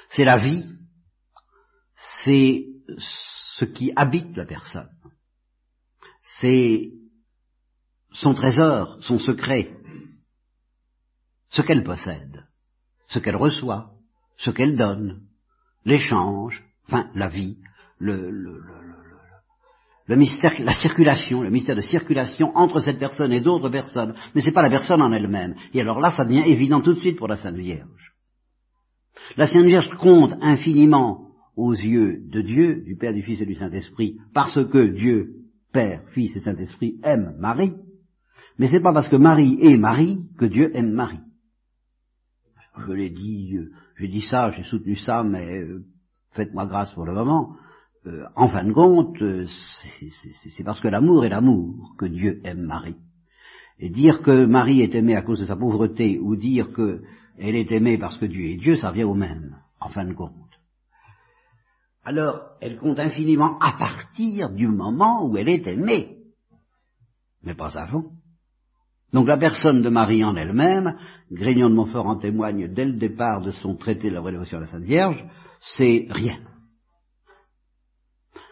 C'est 0.09 0.25
la 0.25 0.37
vie, 0.37 0.69
c'est 2.23 2.65
ce 2.97 3.65
qui 3.65 3.91
habite 3.95 4.35
la 4.35 4.45
personne. 4.45 4.89
C'est 6.39 6.91
son 8.11 8.33
trésor, 8.33 8.97
son 9.01 9.19
secret, 9.19 9.73
ce 11.49 11.61
qu'elle 11.61 11.83
possède, 11.83 12.45
ce 13.07 13.19
qu'elle 13.19 13.35
reçoit, 13.35 13.94
ce 14.37 14.51
qu'elle 14.51 14.75
donne, 14.75 15.21
l'échange, 15.85 16.63
enfin 16.87 17.09
la 17.15 17.29
vie, 17.29 17.57
le, 17.99 18.29
le, 18.29 18.59
le, 18.59 18.73
le, 20.07 20.15
mystère, 20.15 20.53
la 20.59 20.73
circulation, 20.73 21.41
le 21.41 21.49
mystère 21.49 21.75
de 21.75 21.81
circulation 21.81 22.51
entre 22.55 22.79
cette 22.79 22.99
personne 22.99 23.31
et 23.31 23.41
d'autres 23.41 23.69
personnes, 23.69 24.15
mais 24.33 24.41
c'est 24.41 24.51
pas 24.51 24.61
la 24.61 24.69
personne 24.69 25.01
en 25.01 25.11
elle-même. 25.11 25.55
Et 25.73 25.81
alors 25.81 25.99
là, 25.99 26.11
ça 26.11 26.25
devient 26.25 26.43
évident 26.45 26.81
tout 26.81 26.93
de 26.93 26.99
suite 26.99 27.17
pour 27.17 27.27
la 27.27 27.37
Sainte 27.37 27.55
Vierge. 27.55 28.13
La 29.37 29.47
Sainte 29.47 29.65
Vierge 29.65 29.89
compte 29.99 30.33
infiniment 30.41 31.29
aux 31.55 31.73
yeux 31.73 32.19
de 32.29 32.41
Dieu, 32.41 32.83
du 32.85 32.95
Père, 32.97 33.13
du 33.13 33.23
Fils 33.23 33.41
et 33.41 33.45
du 33.45 33.55
Saint-Esprit, 33.55 34.17
parce 34.33 34.59
que 34.69 34.87
Dieu, 34.87 35.29
Père, 35.71 36.01
Fils 36.13 36.35
et 36.35 36.41
Saint-Esprit 36.41 36.99
aime 37.03 37.35
Marie, 37.39 37.73
mais 38.57 38.69
c'est 38.69 38.81
pas 38.81 38.93
parce 38.93 39.07
que 39.07 39.15
Marie 39.15 39.57
est 39.61 39.77
Marie 39.77 40.19
que 40.37 40.45
Dieu 40.45 40.71
aime 40.75 40.91
Marie. 40.91 41.19
Je 42.77 42.91
l'ai 42.91 43.09
dit, 43.09 43.55
euh, 43.55 43.71
j'ai 43.97 44.07
dit 44.07 44.21
ça, 44.21 44.51
j'ai 44.51 44.63
soutenu 44.63 44.95
ça, 44.95 45.23
mais 45.23 45.45
euh, 45.45 45.85
faites-moi 46.31 46.65
grâce 46.65 46.91
pour 46.91 47.05
le 47.05 47.13
moment. 47.13 47.55
Euh, 48.05 48.25
en 48.35 48.49
fin 48.49 48.63
de 48.63 48.73
compte, 48.73 49.17
c'est 49.17 50.63
parce 50.63 50.79
que 50.79 50.87
l'amour 50.87 51.25
est 51.25 51.29
l'amour 51.29 51.95
que 51.97 52.05
Dieu 52.05 52.41
aime 52.43 52.61
Marie. 52.61 52.97
Et 53.79 53.89
dire 53.89 54.21
que 54.21 54.45
Marie 54.45 54.81
est 54.81 54.95
aimée 54.95 55.15
à 55.15 55.21
cause 55.21 55.39
de 55.39 55.45
sa 55.45 55.55
pauvreté, 55.55 56.19
ou 56.19 56.35
dire 56.35 56.71
qu'elle 56.73 57.55
est 57.55 57.71
aimée 57.71 57.97
parce 57.97 58.17
que 58.17 58.25
Dieu 58.25 58.45
est 58.45 58.57
Dieu, 58.57 58.77
ça 58.77 58.89
revient 58.89 59.03
au 59.03 59.15
même, 59.15 59.57
en 59.79 59.89
fin 59.89 60.05
de 60.05 60.13
compte. 60.13 60.31
Alors, 62.03 62.41
elle 62.61 62.77
compte 62.77 62.99
infiniment 62.99 63.57
à 63.59 63.73
partir 63.79 64.51
du 64.51 64.67
moment 64.67 65.27
où 65.27 65.37
elle 65.37 65.49
est 65.49 65.65
aimée, 65.65 66.19
mais 67.41 67.55
pas 67.55 67.77
avant. 67.77 68.11
Donc 69.15 69.29
la 69.29 69.37
personne 69.37 69.81
de 69.81 69.87
Marie 69.87 70.25
en 70.25 70.35
elle-même, 70.35 70.97
Grignon 71.31 71.69
de 71.69 71.75
Montfort 71.75 72.05
en 72.05 72.17
témoigne 72.17 72.67
dès 72.67 72.83
le 72.83 72.97
départ 72.97 73.39
de 73.39 73.51
son 73.51 73.77
traité 73.77 74.09
de 74.09 74.15
la 74.15 74.21
révélation 74.21 74.57
à 74.57 74.61
la 74.61 74.67
Sainte 74.67 74.83
Vierge, 74.83 75.23
c'est 75.77 76.05
rien. 76.09 76.37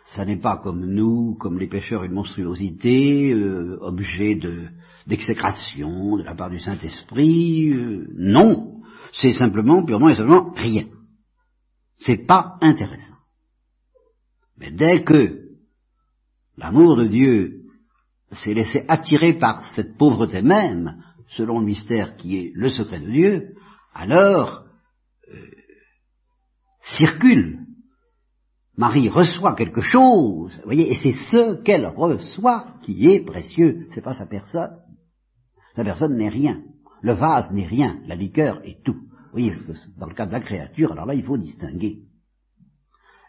Ça 0.06 0.23
n'est 0.23 0.39
pas 0.39 0.62
comme 0.63 0.86
nous, 0.86 1.36
comme 1.38 1.60
les 1.60 1.67
pécheurs, 1.67 2.06
une 2.06 2.13
monstruosité, 2.13 3.34
euh, 3.34 3.78
objet 3.82 4.36
de, 4.36 4.69
d'exécration 5.06 6.15
de 6.15 6.23
la 6.23 6.34
part 6.34 6.49
du 6.49 6.60
Saint-Esprit. 6.60 7.69
Euh, 7.73 8.08
non, 8.15 8.80
c'est 9.12 9.34
simplement, 9.34 9.84
purement 9.84 10.08
et 10.08 10.15
simplement, 10.15 10.54
rien. 10.56 10.86
C'est 11.97 12.26
pas 12.26 12.56
intéressant. 12.62 13.17
Mais 14.58 14.71
dès 14.71 15.04
que 15.04 15.41
l'amour 16.56 16.95
de 16.95 17.04
Dieu 17.04 17.62
s'est 18.36 18.54
laissé 18.54 18.86
attirer 18.88 19.34
par 19.34 19.65
cette 19.67 19.98
pauvreté 19.98 20.41
même, 20.41 21.04
selon 21.30 21.60
le 21.60 21.65
mystère 21.65 22.15
qui 22.15 22.38
est 22.38 22.52
le 22.54 22.69
secret 22.69 23.00
de 23.00 23.10
Dieu, 23.10 23.56
alors 23.93 24.65
euh, 25.32 25.48
circule. 26.82 27.60
Marie 28.76 29.10
reçoit 29.10 29.56
quelque 29.56 29.82
chose, 29.82 30.60
voyez, 30.65 30.91
et 30.91 30.96
c'est 30.96 31.13
ce 31.32 31.62
qu'elle 31.62 31.86
reçoit 31.86 32.76
qui 32.82 33.08
est 33.08 33.24
précieux, 33.24 33.88
c'est 33.93 34.02
pas 34.02 34.15
sa 34.15 34.26
personne. 34.26 34.78
Sa 35.76 35.84
personne 35.84 36.17
n'est 36.17 36.30
rien. 36.30 36.62
Le 37.02 37.13
vase 37.13 37.52
n'est 37.52 37.67
rien, 37.67 38.00
la 38.08 38.15
liqueur 38.15 38.62
est 38.65 38.84
tout. 38.84 38.93
Vous 38.93 39.39
voyez, 39.39 39.54
dans 39.98 40.08
le 40.08 40.15
cas 40.15 40.26
de 40.26 40.32
la 40.32 40.39
créature, 40.39 40.91
alors 40.91 41.06
là, 41.06 41.13
il 41.13 41.24
faut 41.24 41.38
distinguer. 41.38 42.04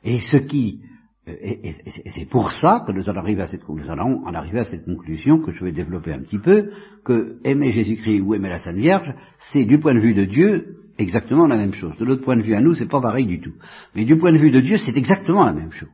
Et 0.02 0.20
ce 0.20 0.36
qui 0.36 0.82
et, 1.26 1.74
c'est 2.10 2.26
pour 2.26 2.52
ça 2.52 2.84
que 2.86 2.92
nous 2.92 3.02
nous 3.02 3.90
allons 3.90 4.26
en 4.26 4.34
arriver 4.34 4.60
à 4.60 4.64
cette 4.64 4.84
conclusion 4.84 5.40
que 5.40 5.52
je 5.52 5.64
vais 5.64 5.72
développer 5.72 6.12
un 6.12 6.20
petit 6.20 6.38
peu, 6.38 6.70
que 7.04 7.38
aimer 7.44 7.72
Jésus-Christ 7.72 8.20
ou 8.20 8.34
aimer 8.34 8.50
la 8.50 8.58
Sainte 8.58 8.76
Vierge, 8.76 9.14
c'est 9.38 9.64
du 9.64 9.78
point 9.80 9.94
de 9.94 10.00
vue 10.00 10.14
de 10.14 10.24
Dieu 10.24 10.76
exactement 10.98 11.46
la 11.46 11.56
même 11.56 11.72
chose. 11.72 11.96
De 11.98 12.04
l'autre 12.04 12.24
point 12.24 12.36
de 12.36 12.42
vue 12.42 12.54
à 12.54 12.60
nous, 12.60 12.74
c'est 12.74 12.88
pas 12.88 13.00
pareil 13.00 13.26
du 13.26 13.40
tout. 13.40 13.54
Mais 13.94 14.04
du 14.04 14.18
point 14.18 14.32
de 14.32 14.38
vue 14.38 14.50
de 14.50 14.60
Dieu, 14.60 14.76
c'est 14.76 14.96
exactement 14.96 15.44
la 15.44 15.52
même 15.52 15.72
chose. 15.72 15.88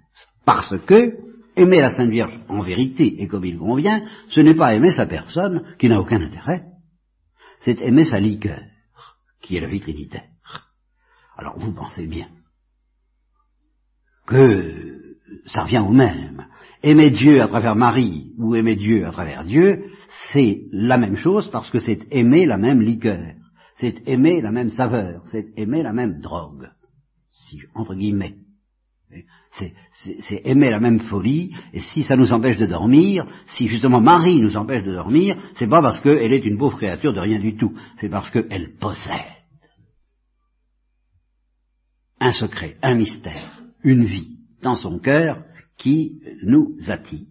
Parce 0.45 0.77
que 0.87 1.15
aimer 1.57 1.81
la 1.81 1.91
Sainte 1.91 2.11
Vierge 2.11 2.39
en 2.49 2.63
vérité 2.63 3.23
et 3.23 3.29
comme 3.29 3.45
il 3.45 3.57
convient, 3.57 4.03
ce 4.29 4.41
n'est 4.41 4.55
pas 4.55 4.75
aimer 4.75 4.93
sa 4.93 5.07
personne 5.07 5.75
qui 5.79 5.89
n'a 5.89 6.01
aucun 6.01 6.21
intérêt. 6.21 6.65
C'est 7.61 7.81
aimer 7.83 8.05
sa 8.05 8.19
liqueur, 8.19 8.61
qui 9.41 9.57
est 9.57 9.61
la 9.61 9.69
vie 9.69 9.81
trinitaire. 9.81 10.25
Alors 11.37 11.59
vous 11.59 11.73
pensez 11.73 12.07
bien 12.07 12.29
que 14.27 15.00
ça 15.47 15.65
revient 15.65 15.85
au 15.87 15.93
même. 15.93 16.47
Aimer 16.83 17.11
Dieu 17.11 17.43
à 17.43 17.49
travers 17.49 17.77
Marie 17.77 18.33
ou 18.39 18.55
aimer 18.55 18.77
Dieu 18.77 19.07
à 19.07 19.13
travers 19.13 19.45
Dieu, 19.45 19.85
c'est 20.33 20.63
la 20.73 20.97
même 20.97 21.17
chose 21.17 21.51
parce 21.51 21.71
que 21.71 21.79
c'est 21.79 22.07
aimer 22.11 22.47
la 22.47 22.57
même 22.57 22.81
liqueur, 22.81 23.35
c'est 23.77 24.07
aimer 24.09 24.41
la 24.41 24.51
même 24.51 24.71
saveur, 24.71 25.23
c'est 25.31 25.47
aimer 25.57 25.83
la 25.83 25.93
même 25.93 26.21
drogue, 26.21 26.71
si, 27.49 27.59
entre 27.75 27.95
guillemets. 27.95 28.37
C'est 29.53 30.47
aimer 30.47 30.71
la 30.71 30.79
même 30.79 31.01
folie, 31.01 31.53
et 31.73 31.81
si 31.81 32.05
ça 32.05 32.17
nous 32.17 32.33
empêche 32.33 32.57
de 32.57 32.67
dormir, 32.67 33.27
si 33.47 33.67
justement 33.67 34.01
Marie 34.01 34.41
nous 34.41 34.57
empêche 34.57 34.85
de 34.85 34.93
dormir, 34.93 35.37
c'est 35.55 35.69
pas 35.69 35.83
parce 35.83 36.01
qu'elle 36.01 36.33
est 36.33 36.45
une 36.45 36.59
pauvre 36.59 36.77
créature 36.77 37.13
de 37.13 37.19
rien 37.19 37.41
du 37.41 37.57
tout, 37.57 37.75
c'est 37.97 38.09
parce 38.09 38.31
qu'elle 38.31 38.77
possède 38.79 39.41
un 42.21 42.33
secret, 42.33 42.77
un 42.83 42.95
mystère, 42.95 43.63
une 43.83 44.05
vie 44.05 44.40
dans 44.63 44.75
son 44.75 44.99
cœur 44.99 45.45
qui 45.77 46.21
nous 46.43 46.77
attire 46.89 47.27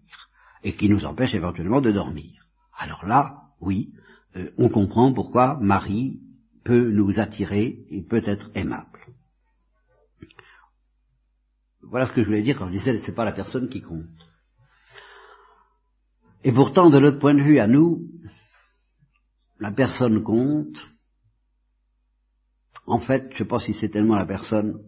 et 0.64 0.76
qui 0.76 0.90
nous 0.90 1.06
empêche 1.06 1.34
éventuellement 1.34 1.82
de 1.82 1.92
dormir. 1.92 2.48
Alors 2.76 3.06
là, 3.06 3.44
oui, 3.62 3.94
euh, 4.36 4.52
on 4.58 4.70
comprend 4.70 5.14
pourquoi 5.14 5.58
Marie 5.62 6.20
peut 6.64 6.92
nous 6.92 7.20
attirer 7.20 7.86
et 7.90 8.02
peut 8.02 8.24
être 8.26 8.50
aimable. 8.56 9.00
Voilà 11.82 12.08
ce 12.08 12.12
que 12.12 12.22
je 12.22 12.28
voulais 12.28 12.42
dire 12.42 12.58
quand 12.58 12.68
je 12.68 12.74
disais 12.74 13.00
c'est 13.00 13.16
pas 13.16 13.26
la 13.26 13.32
personne 13.32 13.70
qui 13.70 13.82
compte. 13.82 14.06
Et 16.44 16.54
pourtant, 16.54 16.90
de 16.90 17.00
notre 17.00 17.20
point 17.20 17.34
de 17.34 17.42
vue 17.42 17.60
à 17.60 17.68
nous, 17.68 18.08
la 19.60 19.72
personne 19.72 20.24
compte. 20.24 20.78
En 22.86 23.00
fait, 23.00 23.28
je 23.30 23.34
ne 23.34 23.38
sais 23.40 23.46
pas 23.46 23.60
si 23.60 23.74
c'est 23.74 23.90
tellement 23.90 24.16
la 24.16 24.26
personne 24.26 24.80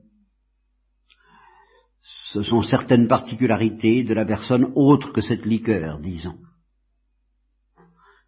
ce 2.34 2.44
sont 2.44 2.62
certaines 2.62 3.08
particularités 3.08 4.04
de 4.04 4.14
la 4.14 4.24
personne 4.24 4.72
autre 4.76 5.12
que 5.12 5.22
cette 5.22 5.46
liqueur, 5.46 6.00
disons, 6.00 6.38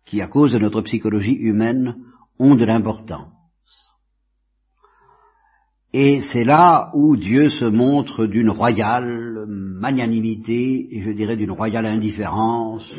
qui, 0.05 0.21
à 0.21 0.27
cause 0.27 0.51
de 0.51 0.59
notre 0.59 0.81
psychologie 0.81 1.35
humaine, 1.35 1.95
ont 2.37 2.55
de 2.55 2.65
l'importance. 2.65 3.31
Et 5.93 6.21
c'est 6.33 6.43
là 6.43 6.91
où 6.93 7.15
Dieu 7.15 7.49
se 7.49 7.65
montre 7.65 8.25
d'une 8.25 8.49
royale 8.49 9.45
magnanimité, 9.47 10.87
et 10.91 11.03
je 11.03 11.11
dirais 11.11 11.37
d'une 11.37 11.51
royale 11.51 11.85
indifférence. 11.85 12.91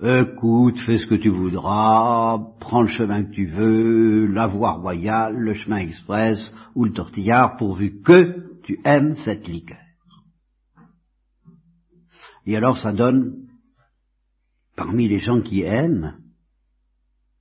Écoute, 0.00 0.78
fais 0.86 0.98
ce 0.98 1.08
que 1.08 1.16
tu 1.16 1.30
voudras, 1.30 2.38
prends 2.60 2.82
le 2.82 2.88
chemin 2.88 3.24
que 3.24 3.32
tu 3.32 3.46
veux, 3.46 4.26
la 4.26 4.46
voie 4.46 4.74
royale, 4.74 5.34
le 5.34 5.54
chemin 5.54 5.78
express 5.78 6.38
ou 6.76 6.84
le 6.84 6.92
tortillard, 6.92 7.56
pourvu 7.56 8.00
que 8.02 8.60
tu 8.62 8.78
aimes 8.84 9.16
cette 9.16 9.48
liqueur. 9.48 9.87
Et 12.48 12.56
alors 12.56 12.78
ça 12.78 12.94
donne, 12.94 13.46
parmi 14.74 15.06
les 15.06 15.18
gens 15.18 15.42
qui 15.42 15.60
aiment, 15.60 16.16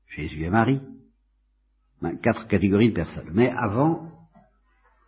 Jésus 0.10 0.44
et 0.44 0.50
Marie, 0.50 0.82
ben, 2.02 2.18
quatre 2.18 2.46
catégories 2.50 2.90
de 2.90 2.96
personnes. 2.96 3.30
Mais 3.32 3.50
avant, 3.50 4.12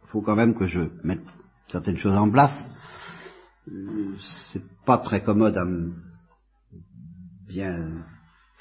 il 0.04 0.08
faut 0.08 0.22
quand 0.22 0.38
même 0.38 0.56
que 0.56 0.68
je 0.68 0.80
mette 1.04 1.26
certaines 1.68 1.98
choses 1.98 2.16
en 2.16 2.32
place. 2.32 2.64
C'est 4.54 4.64
pas 4.86 5.00
très 5.00 5.22
commode 5.22 5.58
à 5.58 5.66
bien 7.50 8.06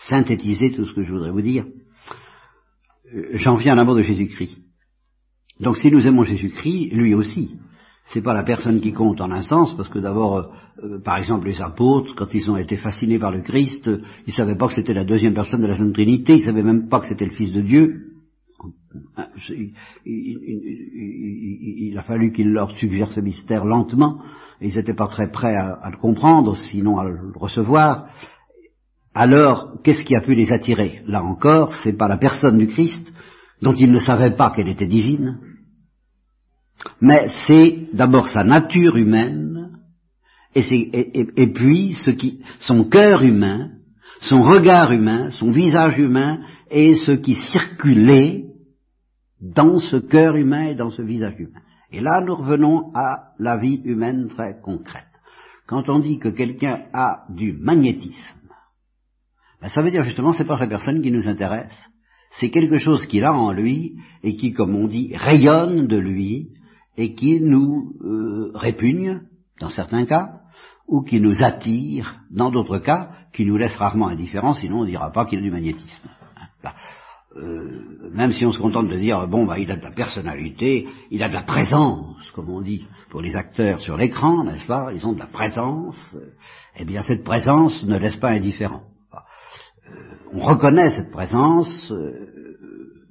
synthétiser 0.08 0.72
tout 0.72 0.86
ce 0.86 0.92
que 0.92 1.04
je 1.04 1.12
voudrais 1.12 1.30
vous 1.30 1.40
dire. 1.40 1.66
Euh, 3.14 3.28
j'en 3.34 3.54
viens 3.54 3.74
à 3.74 3.76
l'amour 3.76 3.94
de 3.94 4.02
Jésus-Christ. 4.02 4.58
Donc 5.60 5.76
si 5.76 5.88
nous 5.92 6.04
aimons 6.04 6.24
Jésus-Christ, 6.24 6.90
lui 6.90 7.14
aussi, 7.14 7.56
c'est 8.08 8.22
pas 8.22 8.32
la 8.32 8.42
personne 8.42 8.80
qui 8.80 8.92
compte 8.92 9.20
en 9.20 9.30
un 9.30 9.42
sens, 9.42 9.76
parce 9.76 9.90
que 9.90 9.98
d'abord, 9.98 10.50
euh, 10.82 10.98
par 11.04 11.18
exemple, 11.18 11.46
les 11.46 11.60
apôtres, 11.60 12.14
quand 12.16 12.32
ils 12.32 12.50
ont 12.50 12.56
été 12.56 12.76
fascinés 12.76 13.18
par 13.18 13.30
le 13.30 13.42
Christ, 13.42 13.90
ils 14.26 14.32
savaient 14.32 14.56
pas 14.56 14.68
que 14.68 14.74
c'était 14.74 14.94
la 14.94 15.04
deuxième 15.04 15.34
personne 15.34 15.60
de 15.60 15.66
la 15.66 15.76
Sainte 15.76 15.92
Trinité, 15.92 16.36
ils 16.36 16.44
savaient 16.44 16.62
même 16.62 16.88
pas 16.88 17.00
que 17.00 17.08
c'était 17.08 17.26
le 17.26 17.32
Fils 17.32 17.52
de 17.52 17.60
Dieu. 17.60 18.06
Il, 20.06 21.98
a 21.98 22.02
fallu 22.02 22.32
qu'il 22.32 22.50
leur 22.50 22.74
suggère 22.78 23.12
ce 23.12 23.20
mystère 23.20 23.66
lentement, 23.66 24.22
ils 24.60 24.74
n'étaient 24.74 24.94
pas 24.94 25.08
très 25.08 25.30
prêts 25.30 25.54
à, 25.54 25.90
le 25.90 25.98
comprendre, 25.98 26.56
sinon 26.56 26.98
à 26.98 27.04
le 27.04 27.32
recevoir. 27.36 28.06
Alors, 29.14 29.82
qu'est-ce 29.84 30.04
qui 30.04 30.16
a 30.16 30.22
pu 30.22 30.34
les 30.34 30.50
attirer? 30.50 31.02
Là 31.06 31.22
encore, 31.22 31.74
c'est 31.74 31.92
pas 31.96 32.08
la 32.08 32.16
personne 32.16 32.56
du 32.56 32.68
Christ, 32.68 33.12
dont 33.60 33.74
ils 33.74 33.92
ne 33.92 33.98
savaient 33.98 34.34
pas 34.34 34.50
qu'elle 34.50 34.68
était 34.68 34.86
divine, 34.86 35.38
mais 37.00 37.28
c'est 37.46 37.88
d'abord 37.92 38.28
sa 38.28 38.44
nature 38.44 38.96
humaine, 38.96 39.48
et, 40.54 41.52
puis 41.54 41.92
ce 42.04 42.10
qui, 42.10 42.40
son 42.58 42.84
cœur 42.84 43.22
humain, 43.22 43.70
son 44.20 44.42
regard 44.42 44.90
humain, 44.92 45.30
son 45.30 45.50
visage 45.50 45.98
humain, 45.98 46.40
et 46.70 46.94
ce 46.94 47.12
qui 47.12 47.34
circulait 47.34 48.44
dans 49.40 49.78
ce 49.78 49.96
cœur 49.96 50.34
humain 50.34 50.64
et 50.64 50.74
dans 50.74 50.90
ce 50.90 51.02
visage 51.02 51.38
humain. 51.38 51.60
Et 51.92 52.00
là, 52.00 52.20
nous 52.20 52.34
revenons 52.34 52.90
à 52.94 53.32
la 53.38 53.56
vie 53.56 53.80
humaine 53.84 54.28
très 54.28 54.60
concrète. 54.60 55.04
Quand 55.66 55.88
on 55.88 56.00
dit 56.00 56.18
que 56.18 56.28
quelqu'un 56.28 56.86
a 56.92 57.24
du 57.30 57.52
magnétisme, 57.52 58.38
ben, 59.60 59.68
ça 59.68 59.82
veut 59.82 59.90
dire 59.90 60.04
justement 60.04 60.32
c'est 60.32 60.44
pas 60.44 60.58
la 60.58 60.66
personne 60.66 61.02
qui 61.02 61.12
nous 61.12 61.28
intéresse, 61.28 61.88
c'est 62.30 62.50
quelque 62.50 62.78
chose 62.78 63.06
qu'il 63.06 63.24
a 63.24 63.32
en 63.32 63.52
lui 63.52 63.96
et 64.22 64.36
qui, 64.36 64.52
comme 64.52 64.74
on 64.74 64.86
dit, 64.86 65.14
rayonne 65.16 65.86
de 65.86 65.96
lui 65.96 66.50
et 66.98 67.14
qui 67.14 67.40
nous 67.40 67.94
euh, 68.02 68.50
répugne 68.54 69.22
dans 69.60 69.70
certains 69.70 70.04
cas, 70.04 70.40
ou 70.88 71.02
qui 71.02 71.20
nous 71.20 71.42
attire 71.42 72.16
dans 72.30 72.50
d'autres 72.50 72.78
cas, 72.78 73.10
qui 73.32 73.46
nous 73.46 73.56
laisse 73.56 73.76
rarement 73.76 74.08
indifférents, 74.08 74.54
sinon 74.54 74.80
on 74.80 74.84
ne 74.84 74.90
dira 74.90 75.12
pas 75.12 75.24
qu'il 75.24 75.38
a 75.38 75.42
du 75.42 75.50
magnétisme. 75.50 76.08
Hein, 76.64 76.70
euh, 77.36 78.10
même 78.12 78.32
si 78.32 78.44
on 78.44 78.52
se 78.52 78.58
contente 78.58 78.88
de 78.88 78.96
dire 78.96 79.28
bon 79.28 79.44
bah 79.44 79.58
il 79.58 79.70
a 79.70 79.76
de 79.76 79.82
la 79.82 79.92
personnalité, 79.92 80.88
il 81.10 81.22
a 81.22 81.28
de 81.28 81.34
la 81.34 81.44
présence, 81.44 82.30
comme 82.32 82.50
on 82.50 82.62
dit 82.62 82.84
pour 83.10 83.20
les 83.20 83.36
acteurs 83.36 83.80
sur 83.80 83.96
l'écran, 83.96 84.44
n'est-ce 84.44 84.66
pas? 84.66 84.92
Ils 84.92 85.06
ont 85.06 85.12
de 85.12 85.18
la 85.20 85.26
présence. 85.26 86.16
eh 86.76 86.84
bien 86.84 87.02
cette 87.02 87.22
présence 87.22 87.84
ne 87.84 87.96
laisse 87.96 88.16
pas 88.16 88.30
indifférent. 88.30 88.82
Euh, 89.14 89.94
on 90.32 90.40
reconnaît 90.40 90.90
cette 90.96 91.12
présence 91.12 91.92
euh, 91.92 92.37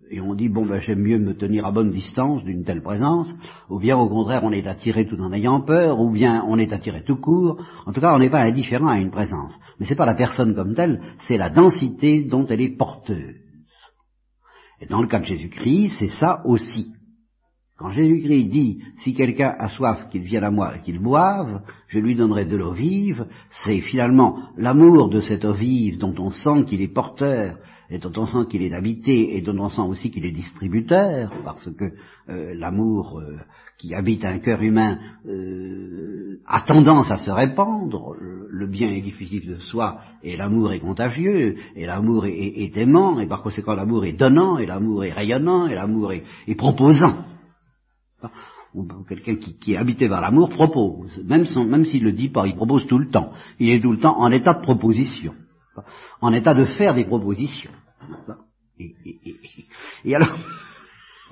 et 0.10 0.22
on 0.22 0.34
dit 0.36 0.50
bon 0.50 0.66
ben 0.66 0.80
j'aime 0.80 1.02
mieux 1.02 1.20
me 1.20 1.36
tenir 1.36 1.66
à 1.66 1.72
bonne 1.72 1.92
distance 1.92 2.44
d'une 2.44 2.64
telle 2.64 2.82
présence, 2.82 3.34
ou 3.70 3.80
bien 3.80 3.98
au 3.98 4.10
contraire 4.10 4.44
on 4.44 4.52
est 4.52 4.68
attiré 4.68 5.06
tout 5.06 5.20
en 5.22 5.34
ayant 5.34 5.62
peur, 5.62 6.00
ou 6.00 6.12
bien 6.12 6.44
on 6.48 6.58
est 6.58 6.74
attiré 6.74 7.04
tout 7.04 7.18
court. 7.18 7.62
En 7.86 7.94
tout 7.94 8.02
cas 8.02 8.14
on 8.16 8.20
n'est 8.20 8.30
pas 8.30 8.42
indifférent 8.42 8.88
à 8.88 8.98
une 8.98 9.12
présence. 9.12 9.58
Mais 9.80 9.86
c'est 9.86 9.96
pas 9.96 10.06
la 10.06 10.16
personne 10.16 10.56
comme 10.56 10.76
telle, 10.76 11.02
c'est 11.28 11.38
la 11.38 11.50
densité 11.50 12.24
dont 12.24 12.46
elle 12.48 12.62
est 12.62 12.78
porteuse. 12.78 13.36
Et 14.80 14.86
dans 14.86 15.02
le 15.02 15.08
cas 15.08 15.20
de 15.20 15.26
Jésus-Christ, 15.26 15.96
c'est 16.00 16.10
ça 16.10 16.42
aussi. 16.46 16.94
Quand 17.78 17.92
Jésus-Christ 17.92 18.50
dit, 18.50 18.82
si 19.04 19.14
quelqu'un 19.14 19.54
a 19.60 19.70
soif, 19.70 20.10
qu'il 20.10 20.24
vienne 20.24 20.44
à 20.44 20.50
moi 20.50 20.76
et 20.76 20.82
qu'il 20.82 20.98
boive, 20.98 21.62
je 21.90 22.00
lui 22.00 22.16
donnerai 22.16 22.46
de 22.46 22.58
l'eau 22.58 22.74
vive, 22.74 23.28
c'est 23.50 23.82
finalement 23.82 24.40
l'amour 24.58 25.10
de 25.10 25.20
cette 25.20 25.46
eau 25.46 25.54
vive 25.54 26.00
dont 26.00 26.16
on 26.18 26.32
sent 26.32 26.66
qu'il 26.66 26.82
est 26.82 26.92
porteur, 26.92 27.58
et 27.92 28.00
dont 28.00 28.12
on 28.18 28.26
sent 28.26 28.50
qu'il 28.50 28.64
est 28.64 28.74
habité, 28.74 29.38
et 29.38 29.42
dont 29.42 29.58
on 29.60 29.70
sent 29.70 29.82
aussi 29.82 30.10
qu'il 30.10 30.26
est 30.26 30.32
distributeur, 30.32 31.32
parce 31.46 31.70
que 31.72 31.86
euh, 32.30 32.56
l'amour 32.56 33.20
euh, 33.20 33.38
qui 33.78 33.94
habite 33.94 34.26
un 34.26 34.40
cœur 34.40 34.60
humain 34.64 34.98
euh, 35.28 36.40
a 36.48 36.62
tendance 36.62 37.12
à 37.12 37.20
se 37.20 37.30
répandre, 37.30 38.16
le 38.50 38.68
bien 38.68 38.90
est 38.90 39.02
difficile 39.02 39.48
de 39.48 39.60
soi, 39.60 40.00
et 40.24 40.36
l'amour 40.36 40.74
est 40.74 40.80
contagieux, 40.80 41.58
et 41.76 41.86
l'amour 41.86 42.26
est, 42.26 42.76
aimant, 42.76 43.20
et 43.20 43.28
par 43.28 43.44
conséquent 43.44 43.76
l'amour 43.76 44.04
est 44.06 44.14
donnant, 44.14 44.58
et 44.58 44.66
l'amour 44.66 45.04
est 45.06 45.14
rayonnant, 45.14 45.68
et 45.68 45.76
l'amour 45.76 46.12
est 46.12 46.56
proposant. 46.56 47.37
Quelqu'un 49.08 49.36
qui, 49.36 49.74
est 49.74 49.78
habité 49.78 50.10
par 50.10 50.22
l'amour 50.22 50.50
propose, 50.50 51.18
même, 51.24 51.46
même 51.68 51.86
s'il 51.86 52.04
ne 52.04 52.10
le 52.10 52.14
dit 52.14 52.30
pas, 52.30 52.46
il 52.46 52.56
propose 52.56 52.86
tout 52.86 53.00
le 53.00 53.10
temps. 53.10 53.32
Il 53.60 53.70
est 53.70 53.80
tout 53.80 53.92
le 53.92 54.00
temps 54.00 54.20
en 54.20 54.30
état 54.32 54.54
de 54.54 54.62
proposition, 54.62 55.34
en 56.22 56.34
état 56.34 56.54
de 56.54 56.66
faire 56.66 56.94
des 56.94 57.06
propositions. 57.06 57.72
Et, 60.04 60.16
alors, 60.16 60.38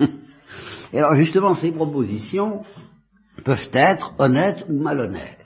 et 0.92 0.98
alors 0.98 1.14
justement, 1.16 1.54
ces 1.54 1.70
propositions 1.70 2.64
peuvent 3.44 3.68
être 3.72 4.14
honnêtes 4.18 4.64
ou 4.68 4.80
malhonnêtes. 4.80 5.44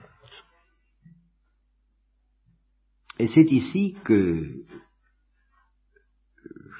Et 3.18 3.28
c'est 3.28 3.50
ici 3.52 3.96
que, 4.04 4.64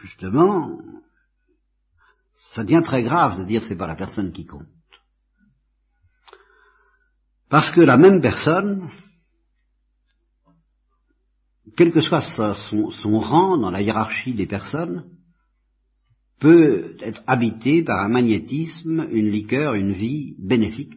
justement, 0.03 0.79
ça 2.54 2.64
devient 2.64 2.82
très 2.84 3.02
grave 3.02 3.38
de 3.38 3.44
dire 3.44 3.62
c'est 3.64 3.76
pas 3.76 3.86
la 3.86 3.94
personne 3.94 4.32
qui 4.32 4.44
compte. 4.44 4.66
Parce 7.48 7.70
que 7.70 7.80
la 7.80 7.96
même 7.96 8.20
personne, 8.20 8.90
quel 11.76 11.92
que 11.92 12.00
soit 12.00 12.22
son, 12.22 13.18
rang 13.18 13.56
dans 13.56 13.70
la 13.70 13.82
hiérarchie 13.82 14.34
des 14.34 14.46
personnes, 14.46 15.04
peut 16.38 16.96
être 17.00 17.22
habité 17.26 17.82
par 17.82 18.04
un 18.04 18.08
magnétisme, 18.08 19.06
une 19.10 19.30
liqueur, 19.30 19.74
une 19.74 19.92
vie 19.92 20.34
bénéfique, 20.38 20.94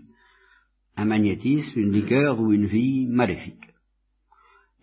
un 0.96 1.06
magnétisme, 1.06 1.80
une 1.80 1.92
liqueur 1.92 2.40
ou 2.40 2.54
une 2.54 2.66
vie 2.66 3.08
maléfique. 3.08 3.74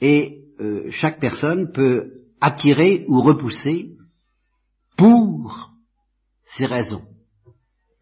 Et 0.01 0.45
euh, 0.61 0.91
chaque 0.91 1.21
personne 1.21 1.73
peut 1.73 2.25
attirer 2.41 3.05
ou 3.09 3.21
repousser 3.21 3.97
pour 4.97 5.70
ces 6.57 6.67
raisons. 6.67 7.03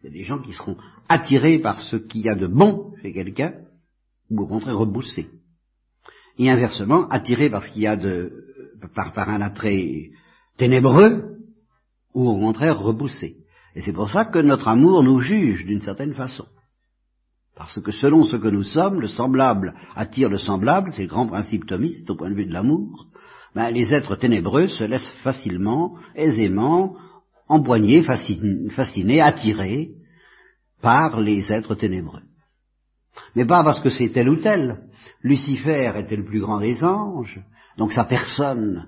Il 0.01 0.07
y 0.07 0.09
a 0.09 0.13
des 0.13 0.25
gens 0.25 0.41
qui 0.41 0.53
seront 0.53 0.77
attirés 1.09 1.59
par 1.59 1.81
ce 1.81 1.97
qu'il 1.97 2.23
y 2.23 2.29
a 2.29 2.37
de 2.37 2.47
bon 2.47 2.93
chez 3.03 3.13
quelqu'un, 3.13 3.55
ou 4.31 4.43
au 4.43 4.47
contraire 4.47 4.79
repoussés. 4.79 5.29
Et 6.39 6.49
inversement, 6.49 7.09
attirés 7.09 7.51
par 7.51 7.65
ce 7.65 7.73
qu'il 7.73 7.83
y 7.83 7.87
a 7.87 7.97
de, 7.97 8.33
par, 8.95 9.13
par 9.13 9.29
un 9.29 9.41
attrait 9.41 10.11
ténébreux, 10.57 11.37
ou 12.15 12.29
au 12.29 12.39
contraire 12.39 12.79
repoussés. 12.79 13.37
Et 13.75 13.83
c'est 13.83 13.93
pour 13.93 14.11
ça 14.11 14.25
que 14.25 14.39
notre 14.39 14.69
amour 14.69 15.03
nous 15.03 15.21
juge 15.21 15.65
d'une 15.65 15.83
certaine 15.83 16.15
façon. 16.15 16.47
Parce 17.57 17.81
que 17.81 17.91
selon 17.91 18.25
ce 18.25 18.37
que 18.37 18.49
nous 18.49 18.63
sommes, 18.63 19.01
le 19.01 19.09
semblable 19.09 19.75
attire 19.97 20.29
le 20.29 20.39
semblable, 20.39 20.93
c'est 20.95 21.03
le 21.03 21.09
grand 21.09 21.27
principe 21.27 21.67
thomiste 21.67 22.09
au 22.09 22.15
point 22.15 22.31
de 22.31 22.37
vue 22.37 22.47
de 22.47 22.53
l'amour, 22.53 23.09
ben, 23.55 23.71
les 23.71 23.93
êtres 23.93 24.15
ténébreux 24.15 24.69
se 24.69 24.85
laissent 24.85 25.15
facilement, 25.25 25.97
aisément, 26.15 26.97
empoigné, 27.49 28.03
fasciné, 28.03 29.21
attiré 29.21 29.91
par 30.83 31.21
les 31.21 31.53
êtres 31.53 31.75
ténébreux. 31.75 32.23
Mais 33.35 33.47
pas 33.47 33.65
parce 33.65 33.81
que 33.81 33.91
c'est 33.91 34.11
tel 34.11 34.29
ou 34.29 34.37
tel. 34.37 34.83
Lucifer 35.23 35.93
était 35.97 36.17
le 36.17 36.25
plus 36.25 36.41
grand 36.41 36.61
des 36.61 36.85
anges, 36.85 37.41
donc 37.77 37.93
sa 37.93 38.05
personne, 38.05 38.87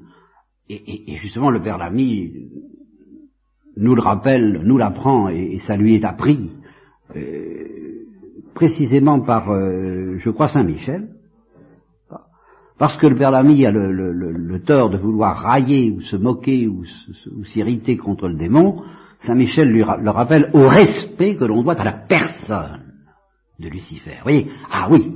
et, 0.69 1.17
justement 1.17 1.51
le 1.51 1.61
Père 1.61 1.79
Lamy 1.79 2.33
nous 3.77 3.95
le 3.95 4.03
rappelle, 4.03 4.63
nous 4.65 4.77
l'apprend, 4.77 5.29
et, 5.29 5.59
ça 5.61 5.77
lui 5.77 5.95
est 5.95 6.05
appris, 6.05 6.51
euh, 7.17 8.05
précisément 8.55 9.21
par, 9.21 9.51
euh, 9.51 10.19
je 10.19 10.31
crois, 10.31 10.49
Saint 10.49 10.65
Michel, 10.65 11.09
parce 12.81 12.97
que 12.97 13.07
le 13.07 13.15
père 13.15 13.31
Lamy 13.31 13.67
a 13.67 13.71
le, 13.71 14.63
tort 14.65 14.89
de 14.89 14.97
vouloir 14.97 15.37
railler 15.37 15.91
ou 15.91 16.01
se 16.01 16.17
moquer 16.17 16.67
ou, 16.67 16.87
s'irriter 17.45 17.99
contre 17.99 18.27
le 18.27 18.39
démon, 18.39 18.83
Saint 19.21 19.35
Michel 19.35 19.69
lui 19.69 19.81
le 19.81 20.11
rappelle 20.11 20.51
au 20.55 20.67
respect 20.67 21.37
que 21.37 21.45
l'on 21.45 21.63
doit 21.63 21.79
à 21.79 21.85
la 21.85 21.93
personne 21.93 22.95
de 23.59 23.69
Lucifer. 23.69 24.13
Vous 24.13 24.23
voyez? 24.23 24.51
Ah 24.71 24.89
oui, 24.91 25.15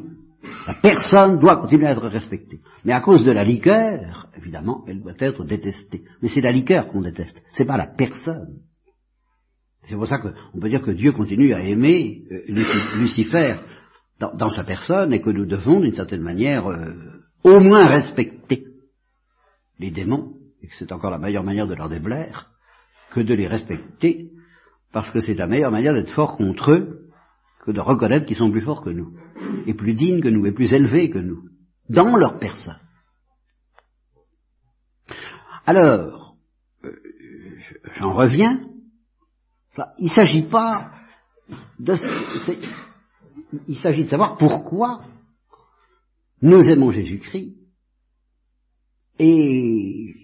la 0.66 0.74
personne 0.74 1.38
doit 1.38 1.56
continuer 1.56 1.86
à 1.86 1.92
être 1.92 2.06
respectée. 2.06 2.60
Mais 2.84 2.92
à 2.92 3.00
cause 3.00 3.24
de 3.24 3.32
la 3.32 3.44
liqueur, 3.44 4.28
évidemment, 4.36 4.84
elle 4.86 5.00
doit 5.00 5.14
être 5.18 5.42
détestée. 5.44 6.02
Mais 6.20 6.28
c'est 6.28 6.42
la 6.42 6.52
liqueur 6.52 6.88
qu'on 6.88 7.00
déteste, 7.00 7.42
c'est 7.52 7.64
pas 7.64 7.78
la 7.78 7.86
personne. 7.86 8.58
C'est 9.88 9.94
pour 9.94 10.06
ça 10.06 10.18
qu'on 10.18 10.60
peut 10.60 10.68
dire 10.68 10.82
que 10.82 10.90
Dieu 10.90 11.12
continue 11.12 11.54
à 11.54 11.62
aimer 11.62 12.24
euh, 12.30 12.42
Lucifer 12.98 13.56
dans, 14.20 14.50
sa 14.50 14.64
personne 14.64 15.14
et 15.14 15.22
que 15.22 15.30
nous 15.30 15.46
devons, 15.46 15.80
d'une 15.80 15.94
certaine 15.94 16.22
manière, 16.22 16.70
euh, 16.70 16.92
au 17.44 17.60
moins 17.60 17.86
respecter 17.86 18.64
les 19.78 19.90
démons, 19.90 20.34
et 20.62 20.66
que 20.66 20.74
c'est 20.78 20.92
encore 20.92 21.10
la 21.10 21.18
meilleure 21.18 21.44
manière 21.44 21.68
de 21.68 21.74
leur 21.74 21.88
déplaire, 21.88 22.50
que 23.10 23.20
de 23.20 23.34
les 23.34 23.46
respecter, 23.46 24.30
parce 24.92 25.10
que 25.10 25.20
c'est 25.20 25.34
la 25.34 25.46
meilleure 25.46 25.70
manière 25.70 25.92
d'être 25.92 26.14
fort 26.14 26.36
contre 26.36 26.72
eux, 26.72 27.10
que 27.64 27.70
de 27.70 27.80
reconnaître 27.80 28.26
qu'ils 28.26 28.36
sont 28.36 28.50
plus 28.50 28.62
forts 28.62 28.82
que 28.82 28.90
nous, 28.90 29.16
et 29.66 29.74
plus 29.74 29.94
dignes 29.94 30.22
que 30.22 30.28
nous, 30.28 30.46
et 30.46 30.52
plus 30.52 30.72
élevés 30.72 31.10
que 31.10 31.18
nous, 31.18 31.42
dans 31.88 32.16
leur 32.16 32.38
personne. 32.38 32.78
Alors, 35.66 36.36
euh, 36.84 36.92
j'en 37.96 38.14
reviens, 38.14 38.60
il 39.98 40.04
ne 40.04 40.14
s'agit 40.14 40.44
pas 40.44 40.90
de... 41.78 41.94
Il 43.68 43.76
s'agit 43.76 44.04
de 44.04 44.08
savoir 44.08 44.36
pourquoi 44.36 45.02
nous 46.44 46.68
aimons 46.68 46.92
Jésus-Christ 46.92 47.54
et 49.18 50.14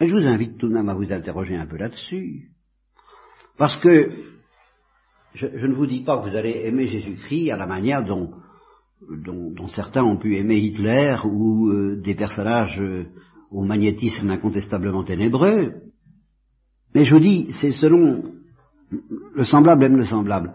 je 0.00 0.10
vous 0.10 0.26
invite 0.26 0.56
tout 0.56 0.68
de 0.68 0.72
même 0.72 0.88
à 0.88 0.94
vous 0.94 1.12
interroger 1.12 1.56
un 1.56 1.66
peu 1.66 1.76
là-dessus. 1.76 2.50
Parce 3.58 3.76
que 3.76 4.10
je, 5.34 5.46
ne 5.46 5.74
vous 5.74 5.86
dis 5.86 6.00
pas 6.00 6.18
que 6.18 6.30
vous 6.30 6.36
allez 6.36 6.62
aimer 6.64 6.86
Jésus-Christ 6.86 7.50
à 7.50 7.58
la 7.58 7.66
manière 7.66 8.02
dont, 8.02 8.32
certains 9.68 10.02
ont 10.02 10.16
pu 10.16 10.38
aimer 10.38 10.56
Hitler 10.56 11.16
ou 11.24 11.68
euh, 11.68 12.00
des 12.02 12.14
personnages 12.14 12.80
euh, 12.80 13.04
au 13.50 13.62
magnétisme 13.62 14.30
incontestablement 14.30 15.04
ténébreux. 15.04 15.74
Mais 16.94 17.04
je 17.04 17.14
vous 17.14 17.20
dis, 17.20 17.48
c'est 17.60 17.72
selon 17.72 18.24
le 19.34 19.44
semblable 19.44 19.84
aime 19.84 19.96
le 19.96 20.06
semblable. 20.06 20.54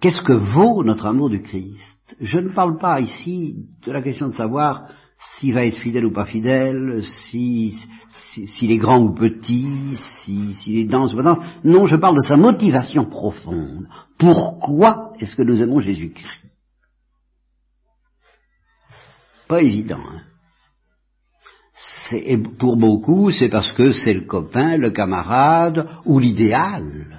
Qu'est-ce 0.00 0.22
que 0.22 0.32
vaut 0.32 0.84
notre 0.84 1.06
amour 1.06 1.30
du 1.30 1.42
Christ? 1.42 2.16
Je 2.20 2.38
ne 2.38 2.54
parle 2.54 2.78
pas 2.78 3.00
ici 3.00 3.66
de 3.84 3.92
la 3.92 4.02
question 4.02 4.28
de 4.28 4.34
savoir 4.34 4.88
s'il 5.18 5.54
va 5.54 5.64
être 5.64 5.78
fidèle 5.78 6.04
ou 6.04 6.12
pas 6.12 6.26
fidèle, 6.26 7.02
s'il 7.02 7.72
si, 8.08 8.70
est 8.70 8.76
grand 8.76 9.00
ou 9.00 9.14
petit, 9.14 9.96
s'il 10.24 10.78
est 10.78 10.84
dense 10.84 11.14
ou 11.14 11.16
pas 11.16 11.22
dense. 11.22 11.44
Non, 11.64 11.86
je 11.86 11.96
parle 11.96 12.16
de 12.16 12.26
sa 12.26 12.36
motivation 12.36 13.06
profonde. 13.06 13.88
Pourquoi 14.18 15.12
est-ce 15.18 15.34
que 15.34 15.42
nous 15.42 15.62
aimons 15.62 15.80
Jésus-Christ? 15.80 16.58
Pas 19.48 19.62
évident. 19.62 20.00
Hein 20.00 20.22
et 22.12 22.38
pour 22.38 22.76
beaucoup, 22.76 23.30
c'est 23.30 23.48
parce 23.48 23.72
que 23.72 23.92
c'est 23.92 24.14
le 24.14 24.26
copain, 24.26 24.76
le 24.76 24.90
camarade 24.90 25.88
ou 26.04 26.18
l'idéal 26.18 27.15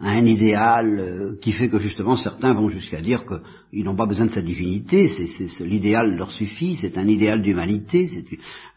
un 0.00 0.26
idéal 0.26 0.98
euh, 0.98 1.38
qui 1.40 1.52
fait 1.52 1.70
que 1.70 1.78
justement 1.78 2.16
certains 2.16 2.52
vont 2.52 2.68
jusqu'à 2.68 3.00
dire 3.00 3.24
qu'ils 3.24 3.84
n'ont 3.84 3.96
pas 3.96 4.06
besoin 4.06 4.26
de 4.26 4.30
sa 4.30 4.42
divinité, 4.42 5.08
c'est, 5.08 5.64
l'idéal 5.64 6.16
leur 6.16 6.32
suffit, 6.32 6.76
c'est 6.76 6.98
un 6.98 7.08
idéal 7.08 7.40
d'humanité. 7.40 8.08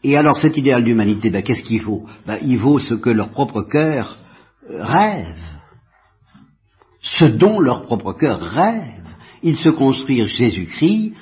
Et 0.02 0.16
alors 0.16 0.38
cet 0.38 0.56
idéal 0.56 0.82
d'humanité, 0.82 1.30
ben, 1.30 1.42
qu'est-ce 1.42 1.62
qu'il 1.62 1.82
vaut? 1.82 2.06
Ben, 2.26 2.38
Il 2.42 2.58
vaut 2.58 2.78
ce 2.78 2.94
que 2.94 3.10
leur 3.10 3.30
propre 3.30 3.62
cœur 3.62 4.16
euh, 4.70 4.82
rêve, 4.82 5.36
ce 7.00 7.26
dont 7.26 7.60
leur 7.60 7.84
propre 7.84 8.14
cœur 8.14 8.40
rêve. 8.40 9.04
Ils 9.42 9.56
se 9.56 9.68
construisent 9.68 10.26
Jésus-Christ 10.26 11.12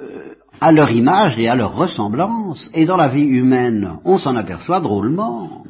euh, 0.00 0.34
à 0.60 0.70
leur 0.72 0.90
image 0.90 1.38
et 1.38 1.48
à 1.48 1.54
leur 1.54 1.74
ressemblance, 1.74 2.70
et 2.74 2.84
dans 2.84 2.96
la 2.96 3.08
vie 3.08 3.24
humaine, 3.24 3.98
on 4.04 4.16
s'en 4.16 4.36
aperçoit 4.36 4.80
drôlement 4.80 5.64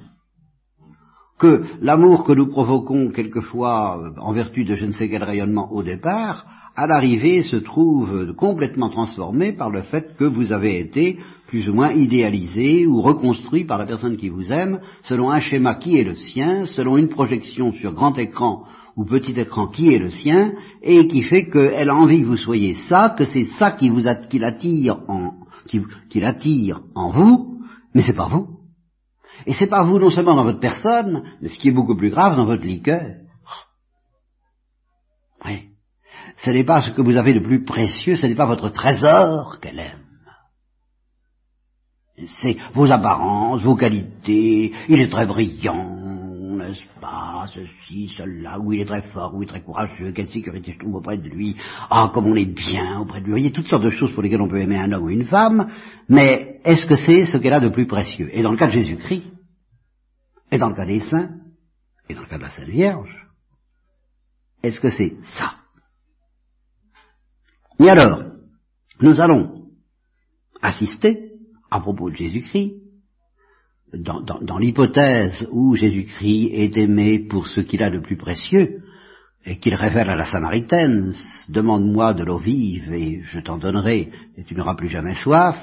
que 1.39 1.65
l'amour 1.81 2.25
que 2.25 2.33
nous 2.33 2.49
provoquons 2.49 3.11
quelquefois 3.11 4.13
en 4.19 4.33
vertu 4.33 4.65
de 4.65 4.75
je 4.75 4.87
ne 4.87 4.93
sais 4.93 5.09
quel 5.09 5.23
rayonnement 5.23 5.71
au 5.73 5.83
départ, 5.83 6.47
à 6.75 6.87
l'arrivée 6.87 7.43
se 7.43 7.57
trouve 7.57 8.35
complètement 8.35 8.91
transformé 8.91 9.53
par 9.53 9.71
le 9.71 9.83
fait 9.83 10.15
que 10.17 10.25
vous 10.25 10.53
avez 10.53 10.79
été 10.79 11.19
plus 11.47 11.69
ou 11.69 11.75
moins 11.75 11.93
idéalisé 11.93 12.87
ou 12.87 13.01
reconstruit 13.01 13.65
par 13.65 13.79
la 13.79 13.87
personne 13.87 14.17
qui 14.17 14.29
vous 14.29 14.51
aime 14.51 14.81
selon 15.03 15.31
un 15.31 15.39
schéma 15.39 15.75
qui 15.77 15.97
est 15.97 16.05
le 16.05 16.15
sien, 16.15 16.65
selon 16.67 16.97
une 16.97 17.09
projection 17.09 17.73
sur 17.73 17.93
grand 17.93 18.17
écran 18.19 18.65
ou 18.97 19.05
petit 19.05 19.39
écran 19.39 19.69
qui 19.69 19.93
est 19.93 19.99
le 19.99 20.11
sien, 20.11 20.53
et 20.83 21.07
qui 21.07 21.23
fait 21.23 21.49
qu'elle 21.51 21.91
a 21.91 21.95
envie 21.95 22.23
que 22.23 22.27
vous 22.27 22.37
soyez 22.37 22.75
ça, 22.75 23.15
que 23.17 23.27
c'est 23.27 23.45
ça 23.59 23.73
qui 23.73 23.91
vous 23.91 24.05
qui 24.29 24.39
l'attire 24.39 25.01
en 25.07 25.35
en 26.95 27.11
vous, 27.11 27.59
mais 27.95 28.01
c'est 28.01 28.15
pas 28.15 28.29
vous. 28.29 28.56
Et 29.45 29.53
c'est 29.53 29.67
pas 29.67 29.83
vous 29.83 29.99
non 29.99 30.11
seulement 30.11 30.35
dans 30.35 30.45
votre 30.45 30.61
personne, 30.61 31.23
mais 31.41 31.49
ce 31.49 31.59
qui 31.59 31.69
est 31.69 31.73
beaucoup 31.73 31.97
plus 31.97 32.11
grave, 32.11 32.37
dans 32.37 32.47
votre 32.47 32.65
liqueur. 32.65 33.17
Oui. 35.45 35.69
Ce 36.39 36.51
n'est 36.51 36.65
pas 36.65 36.83
ce 36.83 36.91
que 36.91 37.03
vous 37.03 37.17
avez 37.17 37.35
de 37.35 37.41
plus 37.41 37.65
précieux, 37.65 38.17
ce 38.17 38.27
n'est 38.27 38.35
pas 38.35 38.47
votre 38.47 38.71
trésor 38.71 39.61
qu'elle 39.61 39.79
aime. 39.79 40.07
C'est 42.27 42.57
vos 42.73 42.91
apparences, 42.91 43.63
vos 43.63 43.77
qualités, 43.77 44.73
il 44.89 45.01
est 45.01 45.11
très 45.11 45.27
brillant, 45.27 46.06
n'est-ce 46.67 47.01
pas, 47.01 47.47
ceci, 47.53 48.09
cela, 48.17 48.59
où 48.59 48.73
il 48.73 48.81
est 48.81 48.85
très 48.85 49.03
fort, 49.03 49.35
où 49.35 49.43
il 49.43 49.47
est 49.47 49.49
très 49.49 49.63
courageux, 49.63 50.13
quelle 50.13 50.29
sécurité 50.29 50.73
je 50.73 50.79
trouve 50.79 50.97
auprès 50.97 51.19
de 51.19 51.29
lui, 51.29 51.57
ah, 51.91 52.11
comme 52.13 52.27
on 52.27 52.37
est 52.37 52.45
bien 52.45 53.01
auprès 53.01 53.21
de 53.21 53.25
lui. 53.25 53.33
Vous 53.33 53.39
voyez, 53.39 53.53
toutes 53.53 53.69
sortes 53.69 53.85
de 53.85 53.91
choses 53.91 54.13
pour 54.13 54.23
lesquelles 54.23 54.43
on 54.43 54.49
peut 54.49 54.61
aimer 54.61 54.79
un 54.79 54.93
homme 54.93 55.05
ou 55.05 55.11
une 55.11 55.25
femme, 55.25 55.71
mais 56.09 56.61
est-ce 56.65 56.87
que 56.87 56.97
c'est 56.97 57.27
ce 57.27 57.39
qu'elle 57.39 57.53
a 57.53 57.61
de 57.61 57.71
plus 57.71 57.87
précieux? 57.87 58.29
Et 58.33 58.43
dans 58.43 58.51
le 58.51 58.57
cas 58.57 58.67
de 58.67 58.73
Jésus-Christ, 58.73 59.25
et 60.51 60.59
dans 60.59 60.69
le 60.69 60.75
cas 60.75 60.87
des 60.87 61.01
saints, 61.01 61.31
et 62.09 62.15
dans 62.15 62.23
le 62.23 62.29
cas 62.29 62.39
de 62.39 62.43
la 62.43 62.51
Sainte 62.51 62.69
Vierge, 62.69 63.27
est-ce 64.63 64.81
que 64.81 64.89
c'est 64.89 65.17
ça? 65.39 65.57
Et 67.79 67.89
alors, 67.89 68.25
nous 69.01 69.21
allons 69.21 69.67
assister, 70.63 71.33
à 71.71 71.81
propos 71.81 72.11
de 72.11 72.17
Jésus-Christ, 72.17 72.86
dans, 73.99 74.21
dans 74.21 74.59
l'hypothèse 74.59 75.49
où 75.51 75.75
Jésus-Christ 75.75 76.51
est 76.53 76.77
aimé 76.77 77.19
pour 77.19 77.47
ce 77.47 77.61
qu'il 77.61 77.83
a 77.83 77.91
de 77.91 78.01
plus 78.01 78.17
précieux, 78.17 78.83
et 79.47 79.59
qu'il 79.59 79.75
révèle 79.75 80.11
à 80.11 80.17
la 80.17 80.25
Samaritaine, 80.25 81.13
demande-moi 81.49 82.15
de 82.15 82.25
l'eau 82.25 82.39
vive 82.39 82.93
et 82.93 83.21
je 83.23 83.39
t'en 83.39 83.59
donnerai 83.59 84.11
et 84.37 84.45
tu 84.45 84.57
n'auras 84.57 84.75
plus 84.75 84.89
jamais 84.89 85.15
soif, 85.15 85.57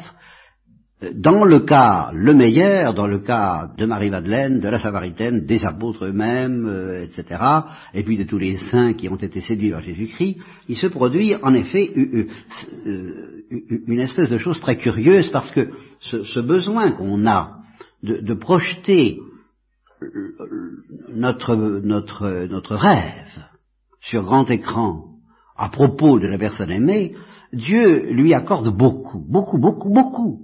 dans 1.14 1.44
le 1.44 1.62
cas 1.62 2.12
le 2.14 2.34
meilleur, 2.34 2.94
dans 2.94 3.08
le 3.08 3.20
cas 3.20 3.68
de 3.78 3.86
Marie-Madeleine, 3.86 4.60
de 4.60 4.70
la 4.70 4.80
Samaritaine, 4.80 5.46
des 5.46 5.66
apôtres 5.66 6.06
eux-mêmes, 6.06 6.66
euh, 6.66 7.04
etc., 7.04 7.42
et 7.94 8.04
puis 8.04 8.18
de 8.18 8.24
tous 8.24 8.38
les 8.38 8.56
saints 8.56 8.94
qui 8.94 9.10
ont 9.10 9.18
été 9.18 9.42
séduits 9.42 9.72
par 9.72 9.82
Jésus-Christ, 9.82 10.38
il 10.70 10.78
se 10.78 10.88
produit 10.88 11.36
en 11.36 11.54
effet 11.54 11.92
une 11.94 14.00
espèce 14.00 14.30
de 14.30 14.38
chose 14.38 14.62
très 14.62 14.78
curieuse 14.78 15.30
parce 15.30 15.52
que 15.52 15.72
ce, 16.00 16.40
besoin 16.40 16.92
qu'on 16.92 17.28
a 17.28 17.63
de, 18.04 18.34
projeter 18.34 19.20
notre, 21.10 21.56
notre, 21.56 22.46
notre 22.48 22.76
rêve 22.76 23.44
sur 24.02 24.24
grand 24.24 24.50
écran 24.52 25.10
à 25.56 25.70
propos 25.70 26.20
de 26.20 26.28
la 26.28 26.38
personne 26.38 26.72
aimée, 26.72 27.16
Dieu 27.54 28.12
lui 28.12 28.34
accorde 28.34 28.76
beaucoup, 28.76 29.20
beaucoup, 29.20 29.58
beaucoup, 29.58 29.90
beaucoup 29.90 30.44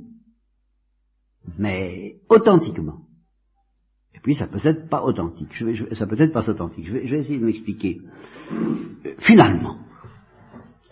mais 1.57 2.15
authentiquement. 2.29 3.01
Et 4.13 4.19
puis 4.19 4.35
ça 4.35 4.47
peut 4.47 4.59
être 4.63 4.89
pas 4.89 5.03
authentique, 5.03 5.49
ça 5.93 6.05
peut 6.05 6.19
être 6.19 6.33
pas 6.33 6.47
authentique. 6.47 6.85
Je 6.85 6.93
vais, 6.93 7.19
essayer 7.19 7.39
de 7.39 7.45
m'expliquer. 7.45 8.01
Finalement, 9.19 9.77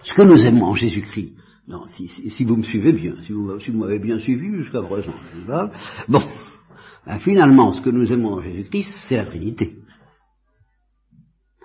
ce 0.03 0.13
que 0.13 0.21
nous 0.21 0.45
aimons 0.45 0.67
en 0.67 0.75
Jésus-Christ, 0.75 1.33
si, 1.87 2.45
vous 2.45 2.55
me 2.55 2.63
suivez 2.63 2.93
bien, 2.93 3.15
si 3.25 3.33
vous, 3.33 3.77
m'avez 3.77 3.99
bien 3.99 4.19
suivi 4.19 4.63
jusqu'à 4.63 4.81
présent, 4.81 5.13
bon, 6.07 6.21
ben, 7.07 7.19
finalement, 7.19 7.71
ce 7.71 7.81
que 7.81 7.89
nous 7.89 8.11
aimons 8.11 8.33
en 8.33 8.41
Jésus-Christ, 8.41 8.93
c'est 9.07 9.15
la 9.15 9.25
Trinité. 9.25 9.77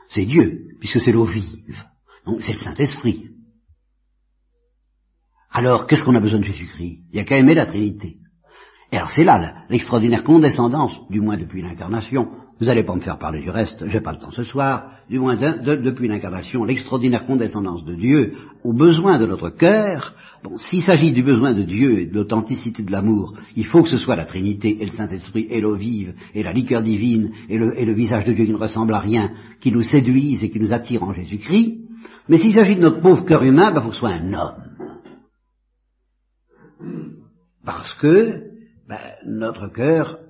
C'est 0.09 0.25
Dieu, 0.25 0.77
puisque 0.79 1.01
c'est 1.01 1.11
l'eau 1.11 1.25
vive. 1.25 1.83
Donc 2.25 2.43
c'est 2.43 2.53
le 2.53 2.59
Saint-Esprit. 2.59 3.29
Alors, 5.51 5.89
qu'est-ce 5.89 6.05
qu'on 6.05 6.15
a 6.15 6.21
besoin 6.21 6.39
de 6.39 6.45
Jésus-Christ? 6.45 7.01
Il 7.11 7.15
n'y 7.15 7.21
a 7.21 7.25
qu'à 7.25 7.39
aimer 7.39 7.55
la 7.55 7.67
Trinité. 7.67 8.19
Et 8.93 8.97
alors 8.97 9.11
c'est 9.11 9.25
là 9.25 9.65
l'extraordinaire 9.69 10.23
condescendance, 10.23 10.93
du 11.11 11.21
moins 11.21 11.37
depuis 11.37 11.61
l'incarnation. 11.61 12.31
Vous 12.63 12.69
n'allez 12.69 12.85
pas 12.85 12.95
me 12.95 13.01
faire 13.01 13.19
parler 13.19 13.41
du 13.41 13.51
reste, 13.51 13.85
j'ai 13.89 14.01
pas 14.01 14.13
le 14.13 14.21
temps 14.21 14.31
ce 14.31 14.45
soir, 14.45 14.93
du 15.11 15.19
moins 15.19 15.35
depuis 15.37 16.07
l'incarnation, 16.07 16.63
l'extraordinaire 16.63 17.27
condescendance 17.27 17.85
de 17.85 17.97
Dieu 17.97 18.35
aux 18.63 18.73
besoins 18.73 19.19
de 19.19 19.27
notre 19.27 19.51
cœur. 19.51 20.15
Bon, 20.45 20.57
s'il 20.57 20.81
s'agit 20.81 21.13
du 21.13 21.25
besoin 21.25 21.55
de 21.55 21.65
Dieu 21.65 21.99
et 21.99 22.07
de 22.07 22.15
l'authenticité 22.15 22.85
de 22.85 22.93
l'amour, 22.93 23.35
il 23.57 23.67
faut 23.67 23.83
que 23.83 23.89
ce 23.89 23.99
soit 23.99 24.15
la 24.15 24.27
Trinité 24.27 24.81
et 24.81 24.85
le 24.85 24.93
Saint-Esprit 24.93 25.49
et 25.51 25.61
l'eau 25.61 25.75
vive 25.75 26.15
et 26.37 26.45
la 26.45 26.53
liqueur 26.53 26.85
divine 26.85 27.33
et 27.49 27.59
le, 27.59 27.95
visage 27.95 28.27
de 28.27 28.33
Dieu 28.33 28.45
qui 28.45 28.53
ne 28.53 28.57
ressemble 28.57 28.95
à 28.95 29.01
rien, 29.01 29.33
qui 29.61 29.73
nous 29.73 29.83
séduisent 29.83 30.45
et 30.45 30.51
qui 30.51 30.61
nous 30.61 30.73
attirent 30.73 31.03
en 31.03 31.13
Jésus-Christ. 31.13 31.79
Mais 32.29 32.39
s'il 32.39 32.55
s'agit 32.55 32.77
de 32.77 32.83
notre 32.83 33.01
pauvre 33.01 33.25
cœur 33.25 33.43
humain, 33.43 33.71
il 33.71 33.75
ben, 33.75 33.81
faut 33.81 33.89
que 33.89 33.95
ce 33.95 34.01
soit 34.01 34.11
un 34.11 34.35
homme. 34.35 34.63
Parce 37.65 37.93
que 37.95 38.41
ben, 38.89 39.01
notre 39.27 39.67
cœur, 39.67 40.21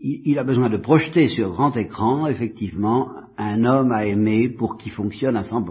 il, 0.00 0.38
a 0.38 0.44
besoin 0.44 0.70
de 0.70 0.76
projeter 0.76 1.28
sur 1.28 1.50
grand 1.50 1.76
écran, 1.76 2.26
effectivement, 2.26 3.08
un 3.38 3.64
homme 3.64 3.92
à 3.92 4.04
aimer 4.04 4.48
pour 4.48 4.76
qu'il 4.76 4.92
fonctionne 4.92 5.36
à 5.36 5.42
100%. 5.42 5.64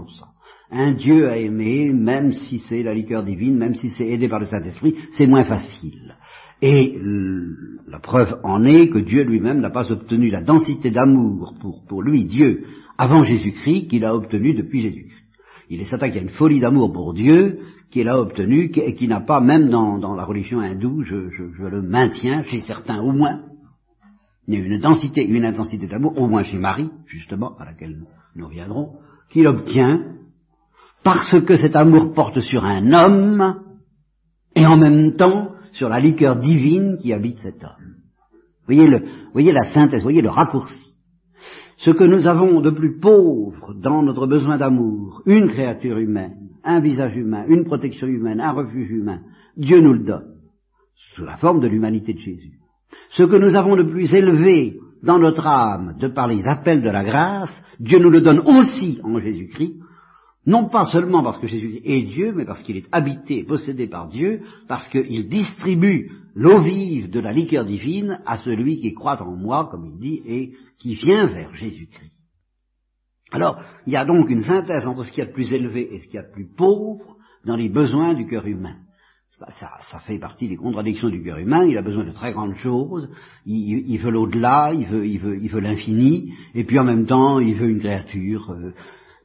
Un 0.71 0.93
Dieu 0.93 1.29
à 1.29 1.37
aimer, 1.37 1.91
même 1.93 2.33
si 2.33 2.59
c'est 2.59 2.83
la 2.83 2.93
liqueur 2.93 3.23
divine, 3.23 3.57
même 3.57 3.75
si 3.75 3.89
c'est 3.91 4.07
aidé 4.07 4.27
par 4.27 4.39
le 4.39 4.45
Saint-Esprit, 4.45 4.95
c'est 5.11 5.27
moins 5.27 5.45
facile. 5.45 6.15
Et 6.61 6.97
la 7.87 7.99
preuve 7.99 8.39
en 8.43 8.63
est 8.65 8.89
que 8.89 8.99
Dieu 8.99 9.23
lui-même 9.23 9.59
n'a 9.59 9.69
pas 9.69 9.91
obtenu 9.91 10.29
la 10.29 10.41
densité 10.41 10.89
d'amour 10.89 11.53
pour, 11.61 11.85
pour 11.87 12.01
lui, 12.01 12.25
Dieu, 12.25 12.63
avant 12.97 13.23
Jésus-Christ, 13.23 13.87
qu'il 13.87 14.05
a 14.05 14.15
obtenu 14.15 14.53
depuis 14.53 14.81
Jésus-Christ. 14.81 15.15
Il 15.69 15.81
est 15.81 15.85
certain 15.85 16.07
qu'il 16.07 16.17
y 16.17 16.19
a 16.19 16.23
une 16.23 16.29
folie 16.29 16.59
d'amour 16.59 16.91
pour 16.91 17.13
Dieu 17.13 17.59
qu'il 17.91 18.09
a 18.09 18.19
obtenu 18.19 18.71
et 18.75 18.93
qui 18.93 19.07
n'a 19.07 19.21
pas, 19.21 19.41
même 19.41 19.69
dans, 19.69 20.15
la 20.15 20.25
religion 20.25 20.59
hindoue, 20.59 21.03
je, 21.03 21.29
je, 21.29 21.63
le 21.63 21.81
maintiens, 21.81 22.43
chez 22.43 22.61
certains 22.61 23.01
au 23.01 23.11
moins, 23.11 23.41
il 24.47 24.53
y 24.53 24.57
a 24.57 24.65
une 24.65 24.79
densité, 24.79 25.25
une 25.25 25.45
intensité 25.45 25.87
d'amour, 25.87 26.17
au 26.17 26.27
moins 26.27 26.43
chez 26.43 26.57
Marie, 26.57 26.89
justement, 27.07 27.57
à 27.57 27.65
laquelle 27.65 27.97
nous, 28.35 28.45
reviendrons, 28.47 28.99
qu'il 29.29 29.47
obtient 29.47 30.15
parce 31.03 31.39
que 31.45 31.55
cet 31.55 31.75
amour 31.75 32.13
porte 32.13 32.41
sur 32.41 32.63
un 32.63 32.91
homme 32.93 33.61
et 34.55 34.65
en 34.65 34.77
même 34.77 35.15
temps 35.15 35.51
sur 35.73 35.89
la 35.89 35.99
liqueur 35.99 36.37
divine 36.37 36.97
qui 36.97 37.13
habite 37.13 37.39
cet 37.39 37.63
homme. 37.63 37.95
Voyez, 38.65 38.87
le, 38.87 39.03
voyez 39.33 39.51
la 39.51 39.65
synthèse, 39.65 40.03
voyez 40.03 40.21
le 40.21 40.29
raccourci. 40.29 40.95
Ce 41.77 41.91
que 41.91 42.03
nous 42.03 42.25
avons 42.25 42.61
de 42.61 42.71
plus 42.71 42.99
pauvre 42.99 43.73
dans 43.73 44.01
notre 44.01 44.27
besoin 44.27 44.57
d'amour, 44.57 45.21
une 45.25 45.47
créature 45.47 45.97
humaine, 45.97 46.49
un 46.63 46.79
visage 46.79 47.15
humain, 47.15 47.45
une 47.47 47.65
protection 47.65 48.07
humaine, 48.07 48.39
un 48.39 48.51
refuge 48.51 48.89
humain, 48.89 49.21
Dieu 49.57 49.79
nous 49.79 49.93
le 49.93 50.05
donne, 50.05 50.35
sous 51.15 51.23
la 51.23 51.37
forme 51.37 51.59
de 51.59 51.67
l'humanité 51.67 52.13
de 52.13 52.19
Jésus. 52.19 52.59
Ce 53.15 53.23
que 53.23 53.37
nous 53.37 53.55
avons 53.55 53.77
de 53.77 53.83
plus 53.83 54.13
élevé 54.13 54.77
dans 55.01 55.19
notre 55.19 55.47
âme, 55.47 55.95
de 55.99 56.09
par 56.09 56.27
les 56.27 56.45
appels 56.45 56.81
de 56.81 56.89
la 56.89 57.05
grâce, 57.05 57.53
Dieu 57.79 57.97
nous 57.99 58.09
le 58.09 58.19
donne 58.19 58.39
aussi 58.39 58.99
en 59.03 59.19
Jésus-Christ, 59.19 59.75
non 60.45 60.67
pas 60.67 60.83
seulement 60.83 61.23
parce 61.23 61.39
que 61.39 61.47
Jésus 61.47 61.79
est 61.85 62.01
Dieu, 62.01 62.33
mais 62.35 62.43
parce 62.43 62.61
qu'il 62.61 62.75
est 62.75 62.87
habité, 62.91 63.45
possédé 63.45 63.87
par 63.87 64.09
Dieu, 64.09 64.41
parce 64.67 64.89
qu'il 64.89 65.29
distribue 65.29 66.11
l'eau 66.35 66.59
vive 66.59 67.09
de 67.09 67.21
la 67.21 67.31
liqueur 67.31 67.63
divine 67.63 68.19
à 68.25 68.37
celui 68.37 68.81
qui 68.81 68.93
croit 68.93 69.21
en 69.23 69.37
moi, 69.37 69.69
comme 69.71 69.85
il 69.85 69.97
dit, 69.97 70.21
et 70.25 70.51
qui 70.77 70.95
vient 70.95 71.27
vers 71.27 71.55
Jésus-Christ. 71.55 72.11
Alors, 73.31 73.61
il 73.87 73.93
y 73.93 73.97
a 73.97 74.03
donc 74.03 74.29
une 74.29 74.43
synthèse 74.43 74.85
entre 74.85 75.03
ce 75.03 75.11
qui 75.11 75.19
y 75.19 75.23
a 75.23 75.27
de 75.27 75.31
plus 75.31 75.53
élevé 75.53 75.87
et 75.89 75.99
ce 76.01 76.07
qui 76.09 76.15
y 76.15 76.19
a 76.19 76.23
de 76.23 76.33
plus 76.33 76.49
pauvre 76.53 77.15
dans 77.45 77.55
les 77.55 77.69
besoins 77.69 78.13
du 78.13 78.27
cœur 78.27 78.45
humain. 78.45 78.75
Ça, 79.37 79.69
ça, 79.91 79.99
fait 79.99 80.17
partie 80.17 80.47
des 80.47 80.55
contradictions 80.55 81.09
du 81.09 81.21
cœur 81.21 81.37
humain, 81.39 81.65
il 81.65 81.77
a 81.77 81.81
besoin 81.81 82.05
de 82.05 82.11
très 82.11 82.31
grandes 82.31 82.55
choses, 82.55 83.09
il, 83.45 83.97
veut 83.97 84.09
l'au-delà, 84.09 84.71
il 84.73 84.85
veut, 84.85 85.05
il 85.05 85.19
veut, 85.19 85.37
il 85.41 85.49
veut 85.49 85.59
l'infini, 85.59 86.33
et 86.53 86.63
puis 86.63 86.79
en 86.79 86.85
même 86.85 87.05
temps, 87.05 87.39
il 87.39 87.53
veut 87.53 87.69
une 87.69 87.79
créature 87.79 88.51
euh, 88.51 88.73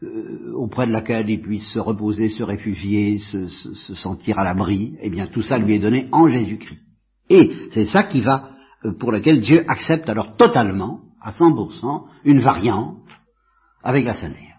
euh, 0.02 0.52
auprès 0.54 0.88
de 0.88 0.92
laquelle 0.92 1.30
il 1.30 1.40
puisse 1.40 1.70
se 1.72 1.78
reposer, 1.78 2.28
se 2.28 2.42
réfugier, 2.42 3.18
se, 3.18 3.46
sentir 3.94 4.40
à 4.40 4.44
l'abri, 4.44 4.96
eh 5.00 5.10
bien 5.10 5.28
tout 5.28 5.42
ça 5.42 5.58
lui 5.58 5.74
est 5.74 5.78
donné 5.78 6.08
en 6.10 6.28
Jésus-Christ. 6.28 6.80
Et 7.28 7.52
c'est 7.72 7.86
ça 7.86 8.02
qui 8.02 8.20
va, 8.20 8.50
euh, 8.84 8.92
pour 8.98 9.12
lequel 9.12 9.40
Dieu 9.40 9.62
accepte 9.68 10.08
alors 10.08 10.36
totalement, 10.36 11.02
à 11.20 11.30
100%, 11.30 12.06
une 12.24 12.40
variante 12.40 12.96
avec 13.84 14.04
la 14.04 14.14
Sainte. 14.14 14.49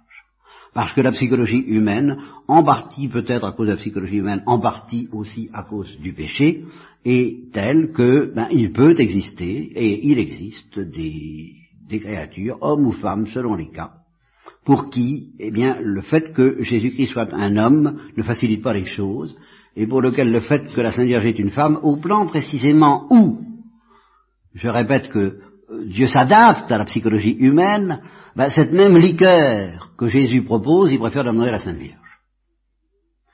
Parce 0.73 0.93
que 0.93 1.01
la 1.01 1.11
psychologie 1.11 1.63
humaine, 1.67 2.17
en 2.47 2.63
partie 2.63 3.09
peut-être 3.09 3.45
à 3.45 3.51
cause 3.51 3.67
de 3.67 3.73
la 3.73 3.77
psychologie 3.77 4.17
humaine, 4.17 4.43
en 4.45 4.59
partie 4.59 5.09
aussi 5.11 5.49
à 5.53 5.63
cause 5.63 5.97
du 5.99 6.13
péché, 6.13 6.63
est 7.03 7.51
telle 7.51 7.91
que 7.91 8.33
ben, 8.33 8.47
il 8.51 8.71
peut 8.71 8.99
exister, 8.99 9.71
et 9.75 10.07
il 10.07 10.17
existe 10.17 10.79
des, 10.79 11.55
créatures, 11.99 12.57
hommes 12.61 12.87
ou 12.87 12.93
femmes, 12.93 13.27
selon 13.27 13.55
les 13.55 13.69
cas, 13.69 13.91
pour 14.63 14.89
qui, 14.89 15.31
eh 15.39 15.51
bien, 15.51 15.77
le 15.81 16.01
fait 16.01 16.31
que 16.33 16.63
Jésus-Christ 16.63 17.11
soit 17.11 17.33
un 17.33 17.57
homme 17.57 17.97
ne 18.15 18.23
facilite 18.23 18.61
pas 18.61 18.73
les 18.73 18.85
choses, 18.85 19.37
et 19.75 19.87
pour 19.87 20.01
lequel 20.01 20.31
le 20.31 20.39
fait 20.39 20.71
que 20.71 20.79
la 20.79 20.93
Sainte 20.93 21.07
Vierge 21.07 21.25
est 21.25 21.39
une 21.39 21.49
femme, 21.49 21.79
au 21.83 21.97
plan 21.97 22.27
précisément 22.27 23.07
où, 23.09 23.41
je 24.53 24.69
répète 24.69 25.09
que 25.09 25.39
Dieu 25.85 26.07
s'adapte 26.07 26.71
à 26.71 26.77
la 26.77 26.85
psychologie 26.85 27.35
humaine, 27.39 28.01
ben, 28.35 28.49
cette 28.49 28.71
même 28.71 28.97
liqueur 28.97 29.91
que 29.97 30.07
Jésus 30.07 30.43
propose, 30.43 30.91
il 30.91 30.99
préfère 30.99 31.23
demander 31.23 31.49
à 31.49 31.53
la 31.53 31.59
Sainte 31.59 31.77
Vierge. 31.77 31.97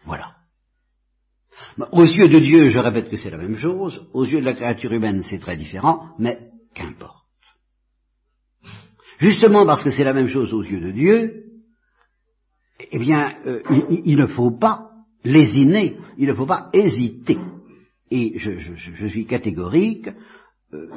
Voilà. 0.05 0.35
Ben, 1.77 1.87
aux 1.91 2.05
yeux 2.05 2.27
de 2.27 2.39
Dieu, 2.39 2.69
je 2.69 2.79
répète 2.79 3.09
que 3.09 3.17
c'est 3.17 3.29
la 3.29 3.37
même 3.37 3.57
chose, 3.57 4.07
aux 4.13 4.25
yeux 4.25 4.41
de 4.41 4.45
la 4.45 4.53
créature 4.53 4.91
humaine, 4.91 5.23
c'est 5.23 5.39
très 5.39 5.57
différent, 5.57 6.15
mais 6.19 6.39
qu'importe. 6.73 7.17
Justement 9.19 9.65
parce 9.65 9.83
que 9.83 9.89
c'est 9.89 10.03
la 10.03 10.13
même 10.13 10.27
chose 10.27 10.53
aux 10.53 10.63
yeux 10.63 10.79
de 10.79 10.91
Dieu, 10.91 11.43
eh 12.91 12.99
bien, 12.99 13.33
euh, 13.45 13.63
il, 14.05 14.17
ne 14.17 14.27
faut 14.27 14.51
pas 14.51 14.91
lésiner, 15.23 15.97
il 16.17 16.27
ne 16.27 16.35
faut 16.35 16.45
pas 16.45 16.69
hésiter. 16.73 17.39
Et 18.11 18.37
je, 18.37 19.07
suis 19.07 19.25
catégorique, 19.25 20.09
euh, 20.73 20.87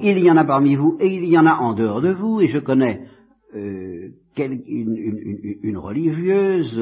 il 0.00 0.18
y 0.18 0.30
en 0.30 0.36
a 0.36 0.44
parmi 0.44 0.74
vous 0.74 0.96
et 1.00 1.12
il 1.12 1.24
y 1.26 1.38
en 1.38 1.46
a 1.46 1.54
en 1.54 1.74
dehors 1.74 2.02
de 2.02 2.12
vous, 2.12 2.40
et 2.40 2.48
je 2.48 2.58
connais 2.58 3.06
euh, 3.54 4.10
une, 4.36 5.78
religieuse 5.78 6.74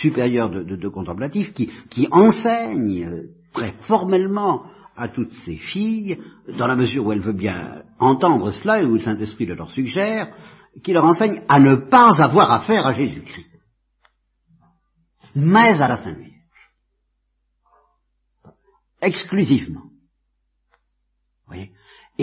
supérieure 0.00 0.50
de, 0.50 0.62
de, 0.62 0.88
contemplatif 0.88 1.52
qui, 1.52 1.70
qui 1.88 2.06
enseigne 2.10 3.28
très 3.52 3.72
formellement 3.86 4.64
à 4.96 5.08
toutes 5.08 5.32
ses 5.44 5.56
filles, 5.56 6.18
dans 6.58 6.66
la 6.66 6.76
mesure 6.76 7.06
où 7.06 7.12
elle 7.12 7.22
veut 7.22 7.32
bien 7.32 7.82
entendre 7.98 8.50
cela 8.50 8.82
et 8.82 8.84
où 8.84 8.94
le 8.94 9.00
Saint-Esprit 9.00 9.46
le 9.46 9.54
leur 9.54 9.70
suggère, 9.70 10.34
qui 10.82 10.92
leur 10.92 11.04
enseigne 11.04 11.42
à 11.48 11.58
ne 11.58 11.76
pas 11.76 12.22
avoir 12.22 12.52
affaire 12.52 12.86
à 12.86 12.94
Jésus-Christ, 12.94 13.50
mais 15.34 15.80
à 15.80 15.88
la 15.88 15.96
Sainte 15.96 16.18
Vierge. 16.18 16.30
Exclusivement. 19.00 19.84
Vous 21.46 21.54
voyez? 21.54 21.72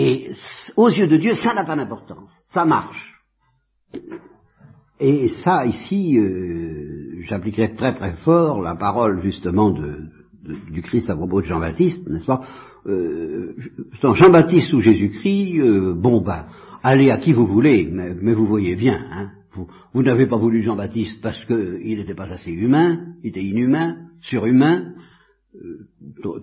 Et 0.00 0.30
aux 0.76 0.90
yeux 0.90 1.08
de 1.08 1.16
Dieu, 1.16 1.34
ça 1.34 1.54
n'a 1.54 1.64
pas 1.64 1.74
d'importance. 1.74 2.30
Ça 2.46 2.64
marche. 2.64 3.20
Et 5.00 5.28
ça, 5.42 5.66
ici, 5.66 6.16
euh, 6.16 7.20
j'appliquerai 7.28 7.74
très 7.74 7.94
très 7.96 8.12
fort 8.18 8.62
la 8.62 8.76
parole 8.76 9.20
justement 9.24 9.70
de, 9.70 10.04
du 10.70 10.82
Christ 10.82 11.10
à 11.10 11.16
propos 11.16 11.42
de 11.42 11.46
Jean-Baptiste, 11.46 12.08
n'est-ce 12.08 12.26
pas? 12.26 12.42
Euh, 12.86 13.56
Jean-Baptiste 14.00 14.72
ou 14.72 14.80
Jésus-Christ, 14.80 15.58
euh, 15.58 15.94
bon 15.94 16.20
ben, 16.20 16.44
allez 16.84 17.10
à 17.10 17.16
qui 17.16 17.32
vous 17.32 17.48
voulez, 17.48 17.88
mais, 17.90 18.34
vous 18.34 18.46
voyez 18.46 18.76
bien, 18.76 19.04
hein, 19.10 19.30
vous, 19.92 20.02
n'avez 20.04 20.28
pas 20.28 20.36
voulu 20.36 20.62
Jean-Baptiste 20.62 21.20
parce 21.20 21.44
qu'il 21.46 21.98
n'était 21.98 22.14
pas 22.14 22.30
assez 22.32 22.52
humain, 22.52 23.14
il 23.24 23.30
était 23.30 23.42
inhumain, 23.42 23.96
surhumain, 24.20 24.92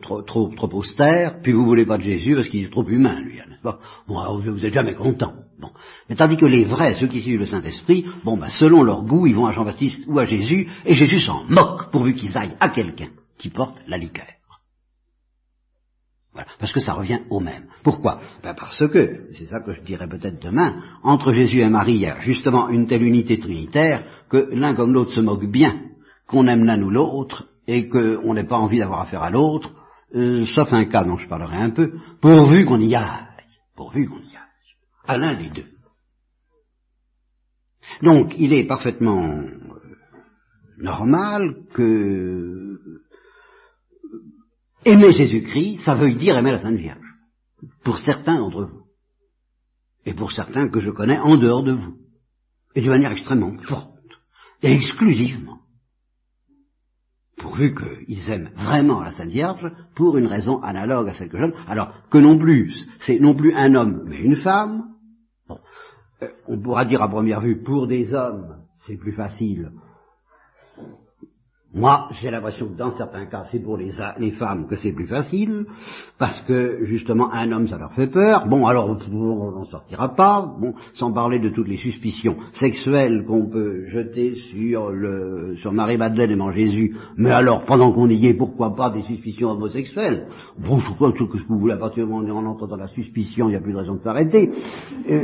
trop, 0.02 0.22
trop, 0.22 0.50
trop, 0.50 0.70
austère, 0.74 1.42
puis 1.42 1.54
vous 1.54 1.66
voulez 1.66 1.86
pas 1.86 1.98
de 1.98 2.04
Jésus 2.04 2.36
parce 2.36 2.48
qu'il 2.48 2.64
est 2.64 2.70
trop 2.70 2.88
humain, 2.88 3.20
lui, 3.22 3.40
Bon, 4.08 4.40
vous 4.40 4.52
n'êtes 4.52 4.74
jamais 4.74 4.94
content. 4.94 5.34
Bon. 5.60 5.70
Mais 6.10 6.16
tandis 6.16 6.38
que 6.38 6.46
les 6.46 6.66
vrais, 6.66 6.96
ceux 7.00 7.08
qui 7.08 7.22
suivent 7.22 7.40
le 7.40 7.46
Saint-Esprit, 7.46 8.06
bon 8.24 8.38
ben, 8.38 8.50
selon 8.50 8.84
leur 8.84 9.04
goût, 9.04 9.26
ils 9.26 9.36
vont 9.36 9.46
à 9.48 9.54
Jean-Baptiste 9.54 10.04
ou 10.08 10.20
à 10.20 10.26
Jésus, 10.26 10.68
et 10.86 10.94
Jésus 10.94 11.20
s'en 11.20 11.46
moque 11.46 11.90
pourvu 11.92 12.14
qu'ils 12.14 12.38
aillent 12.38 12.58
à 12.60 12.70
quelqu'un 12.70 13.10
qui 13.38 13.50
porte 13.50 13.82
la 13.88 13.98
liqueur. 13.98 14.28
Voilà, 16.34 16.50
parce 16.60 16.74
que 16.74 16.82
ça 16.82 16.94
revient 16.94 17.22
au 17.30 17.40
même. 17.40 17.68
Pourquoi? 17.82 18.20
Ben 18.44 18.54
Parce 18.54 18.86
que, 18.90 19.30
c'est 19.36 19.46
ça 19.46 19.62
que 19.62 19.74
je 19.74 19.82
dirais 19.84 20.10
peut-être 20.10 20.44
demain, 20.44 20.82
entre 21.02 21.34
Jésus 21.34 21.62
et 21.62 21.70
Marie, 21.70 21.94
il 21.94 22.02
y 22.02 22.08
a 22.08 22.20
justement 22.20 22.68
une 22.68 22.88
telle 22.88 23.04
unité 23.04 23.38
trinitaire 23.38 24.04
que 24.30 24.50
l'un 24.52 24.76
comme 24.76 24.92
l'autre 24.92 25.14
se 25.14 25.22
moque 25.22 25.46
bien, 25.46 25.82
qu'on 26.28 26.48
aime 26.48 26.66
l'un 26.66 26.82
ou 26.82 26.90
l'autre, 26.90 27.48
et 27.68 27.90
qu'on 27.90 28.34
n'ait 28.34 28.48
pas 28.48 28.58
envie 28.58 28.80
d'avoir 28.80 29.02
affaire 29.02 29.24
à 29.24 29.30
l'autre, 29.30 29.74
euh, 30.14 30.46
sauf 30.46 30.72
un 30.72 30.86
cas 30.86 31.04
dont 31.04 31.18
je 31.18 31.28
parlerai 31.28 31.58
un 31.58 31.72
peu, 31.72 31.94
pourvu 32.22 32.66
qu'on 32.66 32.80
y 32.80 32.96
aille, 32.96 33.26
pourvu 33.76 34.08
qu'on 34.08 34.20
y 34.20 34.36
aille, 34.36 34.76
à 35.06 35.18
l'un 35.18 35.36
des 35.36 35.50
deux. 35.50 35.70
Donc, 38.02 38.36
il 38.38 38.54
est 38.54 38.68
parfaitement 38.68 39.24
euh, 39.24 39.50
normal 40.78 41.56
que 41.74 42.80
aimer 44.86 45.12
Jésus-Christ, 45.12 45.84
ça 45.84 45.96
veut 45.96 46.14
dire 46.14 46.38
aimer 46.38 46.52
la 46.52 46.60
Sainte 46.60 46.78
Vierge. 46.78 47.00
Pour 47.84 47.98
certains 47.98 48.38
d'entre 48.38 48.66
vous. 48.66 48.86
Et 50.06 50.14
pour 50.14 50.32
certains 50.32 50.70
que 50.70 50.80
je 50.80 50.92
connais 50.92 51.18
en 51.18 51.38
dehors 51.38 51.64
de 51.64 51.74
vous. 51.74 51.98
Et 52.76 52.82
d'une 52.82 52.92
manière 52.92 53.12
extrêmement 53.12 53.58
forte. 53.64 53.92
Et 54.62 54.74
exclusivement. 54.74 55.55
Pourvu 57.56 57.74
qu'ils 58.08 58.32
aiment 58.32 58.50
vraiment 58.56 59.02
la 59.02 59.12
Sainte 59.12 59.30
Vierge 59.30 59.72
pour 59.96 60.18
une 60.18 60.28
raison 60.28 60.62
analogue 60.62 61.08
à 61.10 61.14
celle 61.14 61.30
que 61.30 61.40
j'aime. 61.40 61.54
Alors 61.68 61.94
que 62.10 62.18
non 62.18 62.38
plus, 62.38 62.74
c'est 63.00 63.20
non 63.20 63.34
plus 63.34 63.54
un 63.56 63.76
homme 63.76 64.04
mais 64.08 64.20
une 64.20 64.36
femme. 64.38 64.84
Bon. 65.48 65.60
Euh, 66.22 66.28
on 66.48 66.60
pourra 66.60 66.86
dire 66.86 67.02
à 67.02 67.10
première 67.10 67.42
vue, 67.42 67.64
pour 67.64 67.88
des 67.88 68.14
hommes, 68.14 68.58
c'est 68.86 68.98
plus 68.98 69.14
facile 69.14 69.72
moi, 71.76 72.08
j'ai 72.22 72.32
l'impression 72.32 72.68
que 72.68 72.78
dans 72.78 72.92
certains 72.92 73.26
cas, 73.26 73.44
c'est 73.52 73.60
pour 73.60 73.76
les, 73.76 73.92
les 74.18 74.32
femmes 74.32 74.66
que 74.68 74.78
c'est 74.78 74.94
plus 74.94 75.08
facile, 75.08 75.66
parce 76.18 76.40
que 76.44 76.86
justement, 76.86 77.30
un 77.34 77.52
homme, 77.52 77.68
ça 77.68 77.78
leur 77.78 77.92
fait 77.92 78.08
peur. 78.08 78.48
Bon, 78.48 78.66
alors, 78.66 78.98
on 79.12 79.52
n'en 79.52 79.66
sortira 79.66 80.16
pas. 80.16 80.56
Bon, 80.58 80.74
sans 80.94 81.12
parler 81.12 81.40
de 81.40 81.50
toutes 81.50 81.68
les 81.68 81.76
suspicions 81.76 82.38
sexuelles 82.54 83.26
qu'on 83.28 83.50
peut 83.50 83.88
jeter 83.90 84.36
sur 84.52 84.90
le, 84.90 85.58
sur 85.58 85.74
Marie-Madeleine 85.74 86.32
et 86.32 86.36
mon 86.38 86.52
Jésus. 86.52 86.96
Mais 87.18 87.32
alors, 87.32 87.66
pendant 87.66 87.92
qu'on 87.92 88.08
y 88.08 88.26
est, 88.26 88.34
pourquoi 88.34 88.74
pas 88.74 88.90
des 88.90 89.02
suspicions 89.02 89.50
homosexuelles? 89.50 90.28
Bon, 90.58 90.80
crois 90.96 91.12
que 91.12 91.20
ce 91.20 91.24
que 91.26 91.38
vous 91.50 91.60
voulez, 91.60 91.74
à 91.74 91.78
partir 91.78 92.06
du 92.06 92.12
moment 92.12 92.26
où 92.26 92.38
on 92.38 92.46
entre 92.46 92.68
dans 92.68 92.78
la 92.78 92.88
suspicion, 92.88 93.48
il 93.48 93.52
n'y 93.52 93.58
a 93.58 93.62
plus 93.62 93.74
de 93.74 93.78
raison 93.80 93.96
de 93.96 94.02
s'arrêter. 94.02 94.50
Euh, 95.10 95.22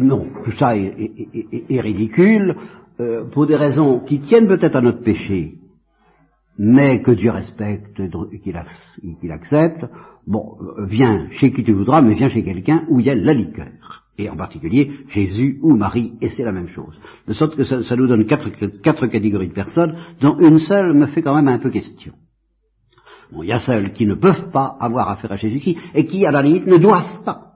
non, 0.00 0.26
tout 0.44 0.52
ça 0.58 0.76
est, 0.76 0.94
est, 1.70 1.80
ridicule, 1.80 2.56
euh, 3.00 3.24
pour 3.32 3.46
des 3.46 3.56
raisons 3.56 4.00
qui 4.00 4.20
tiennent 4.20 4.48
peut-être 4.48 4.76
à 4.76 4.82
notre 4.82 5.02
péché 5.02 5.57
mais 6.58 7.02
que 7.02 7.12
Dieu 7.12 7.30
respecte 7.30 8.00
et 8.00 8.40
qu'il 8.40 9.30
accepte, 9.30 9.86
bon, 10.26 10.56
euh, 10.60 10.86
viens 10.86 11.28
chez 11.38 11.52
qui 11.52 11.62
tu 11.62 11.72
voudras, 11.72 12.02
mais 12.02 12.14
viens 12.14 12.28
chez 12.28 12.42
quelqu'un 12.42 12.84
où 12.88 12.98
il 12.98 13.06
y 13.06 13.10
a 13.10 13.14
la 13.14 13.32
liqueur. 13.32 14.04
Et 14.18 14.28
en 14.28 14.36
particulier 14.36 14.90
Jésus 15.08 15.60
ou 15.62 15.76
Marie, 15.76 16.14
et 16.20 16.30
c'est 16.30 16.42
la 16.42 16.50
même 16.50 16.68
chose. 16.68 16.98
De 17.28 17.32
sorte 17.32 17.56
que 17.56 17.62
ça, 17.62 17.96
nous 17.96 18.08
donne 18.08 18.26
quatre, 18.26 18.50
quatre, 18.82 19.06
catégories 19.06 19.48
de 19.48 19.54
personnes, 19.54 19.96
dont 20.20 20.36
une 20.40 20.58
seule 20.58 20.94
me 20.94 21.06
fait 21.06 21.22
quand 21.22 21.36
même 21.36 21.48
un 21.48 21.60
peu 21.60 21.70
question. 21.70 22.12
Bon, 23.30 23.44
il 23.44 23.48
y 23.48 23.52
a 23.52 23.60
celles 23.60 23.92
qui 23.92 24.06
ne 24.06 24.14
peuvent 24.14 24.50
pas 24.50 24.76
avoir 24.80 25.10
affaire 25.10 25.30
à 25.30 25.36
Jésus-Christ, 25.36 25.78
et 25.94 26.06
qui, 26.06 26.26
à 26.26 26.32
la 26.32 26.42
limite, 26.42 26.66
ne 26.66 26.78
doivent 26.78 27.22
pas, 27.24 27.52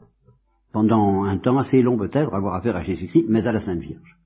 pendant 0.73 1.25
un 1.25 1.39
temps 1.39 1.59
assez 1.59 1.83
long 1.83 1.99
peut-être, 1.99 2.33
avoir 2.33 2.55
affaire 2.55 2.77
à 2.77 2.85
Jésus-Christ, 2.85 3.25
mais 3.29 3.47
à 3.47 3.53
la 3.53 3.59
Sainte 3.59 3.81
Vierge. 3.81 4.22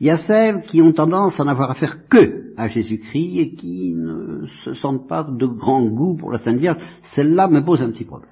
Il 0.00 0.06
y 0.06 0.10
a 0.10 0.18
celles 0.18 0.62
qui 0.62 0.82
ont 0.82 0.92
tendance 0.92 1.38
à 1.38 1.44
n'avoir 1.44 1.70
affaire 1.70 2.08
que 2.08 2.52
à 2.56 2.68
Jésus-Christ 2.68 3.38
et 3.38 3.54
qui 3.54 3.94
ne 3.94 4.46
se 4.64 4.74
sentent 4.74 5.08
pas 5.08 5.24
de 5.24 5.46
grand 5.46 5.84
goût 5.84 6.16
pour 6.16 6.32
la 6.32 6.38
Sainte 6.38 6.58
Vierge. 6.58 6.82
Celle-là 7.14 7.48
me 7.48 7.64
pose 7.64 7.80
un 7.80 7.90
petit 7.90 8.04
problème. 8.04 8.30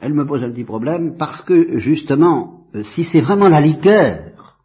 Elle 0.00 0.14
me 0.14 0.26
pose 0.26 0.42
un 0.42 0.50
petit 0.50 0.64
problème 0.64 1.16
parce 1.18 1.40
que, 1.42 1.78
justement, 1.78 2.66
euh, 2.74 2.82
si 2.82 3.04
c'est 3.04 3.20
vraiment 3.20 3.48
la 3.48 3.60
liqueur 3.60 4.58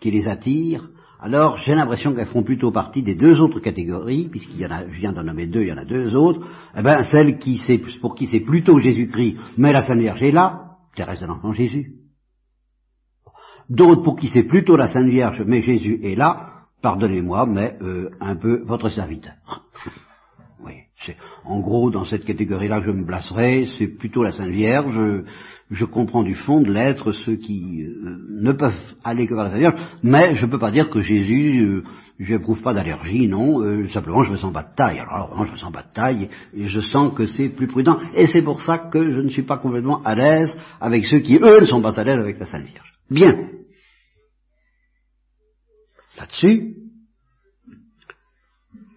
qui 0.00 0.10
les 0.10 0.28
attire, 0.28 0.90
alors 1.18 1.58
j'ai 1.58 1.74
l'impression 1.74 2.14
qu'elles 2.14 2.28
font 2.28 2.42
plutôt 2.42 2.70
partie 2.70 3.02
des 3.02 3.14
deux 3.14 3.40
autres 3.40 3.60
catégories, 3.60 4.28
puisqu'il 4.28 4.60
y 4.60 4.66
en 4.66 4.70
a, 4.70 4.86
je 4.86 4.98
viens 4.98 5.12
d'en 5.12 5.22
nommer 5.22 5.46
deux, 5.46 5.62
il 5.62 5.68
y 5.68 5.72
en 5.72 5.78
a 5.78 5.84
deux 5.84 6.14
autres, 6.14 6.46
eh 6.76 6.82
ben, 6.82 7.02
celle 7.04 7.38
qui 7.38 7.60
pour 8.00 8.14
qui 8.14 8.26
c'est 8.26 8.40
plutôt 8.40 8.78
Jésus-Christ, 8.78 9.36
mais 9.56 9.72
la 9.72 9.82
Sainte 9.82 10.00
Vierge 10.00 10.22
est 10.22 10.30
là, 10.30 10.76
Thérèse 10.94 11.20
de 11.20 11.26
l'Enfant 11.26 11.52
Jésus 11.52 11.99
d'autres 13.70 14.02
pour 14.02 14.16
qui 14.16 14.26
c'est 14.28 14.42
plutôt 14.42 14.76
la 14.76 14.88
Sainte 14.88 15.08
Vierge, 15.08 15.42
mais 15.46 15.62
Jésus 15.62 16.00
est 16.02 16.16
là, 16.16 16.50
pardonnez-moi, 16.82 17.46
mais 17.46 17.76
euh, 17.80 18.10
un 18.20 18.36
peu 18.36 18.62
votre 18.64 18.88
serviteur. 18.88 19.34
oui, 20.64 20.72
c'est 21.06 21.16
en 21.44 21.60
gros 21.60 21.90
dans 21.90 22.04
cette 22.04 22.24
catégorie-là 22.24 22.82
je 22.84 22.90
me 22.90 23.06
placerai, 23.06 23.68
c'est 23.78 23.86
plutôt 23.86 24.22
la 24.22 24.32
Sainte 24.32 24.50
Vierge. 24.50 25.24
Je, 25.70 25.84
comprends 25.84 26.24
du 26.24 26.34
fond 26.34 26.60
de 26.62 26.72
l'être 26.72 27.12
ceux 27.12 27.36
qui 27.36 27.84
euh, 27.84 28.16
ne 28.40 28.50
peuvent 28.50 28.74
aller 29.04 29.28
que 29.28 29.34
vers 29.34 29.44
la 29.44 29.50
Sainte 29.50 29.60
Vierge, 29.60 29.80
mais 30.02 30.34
je 30.34 30.44
ne 30.44 30.50
peux 30.50 30.58
pas 30.58 30.72
dire 30.72 30.90
que 30.90 31.00
Jésus, 31.00 31.60
euh, 31.60 31.84
je 32.18 32.32
n'éprouve 32.32 32.60
pas 32.60 32.74
d'allergie, 32.74 33.28
non. 33.28 33.60
Simplement, 33.90 34.24
je 34.24 34.32
me 34.32 34.36
sens 34.36 34.52
pas 34.52 34.64
de 34.64 34.74
taille. 34.74 34.98
Alors, 34.98 35.44
je 35.46 35.52
me 35.52 35.56
sens 35.58 35.72
pas 35.72 35.82
de 35.82 35.92
taille 35.94 36.28
et 36.54 36.66
je 36.66 36.80
sens 36.80 37.14
que 37.14 37.26
c'est 37.26 37.50
plus 37.50 37.68
prudent. 37.68 37.98
Et 38.14 38.26
c'est 38.26 38.42
pour 38.42 38.60
ça 38.60 38.78
que 38.78 39.12
je 39.12 39.20
ne 39.20 39.28
suis 39.28 39.44
pas 39.44 39.58
complètement 39.58 40.02
à 40.02 40.16
l'aise 40.16 40.58
avec 40.80 41.04
ceux 41.04 41.20
qui 41.20 41.36
eux 41.36 41.60
ne 41.60 41.66
sont 41.66 41.80
pas 41.80 42.00
à 42.00 42.02
l'aise 42.02 42.18
avec 42.18 42.40
la 42.40 42.46
Sainte 42.46 42.66
Vierge. 42.66 42.89
Bien. 43.10 43.48
Là-dessus, 46.16 46.76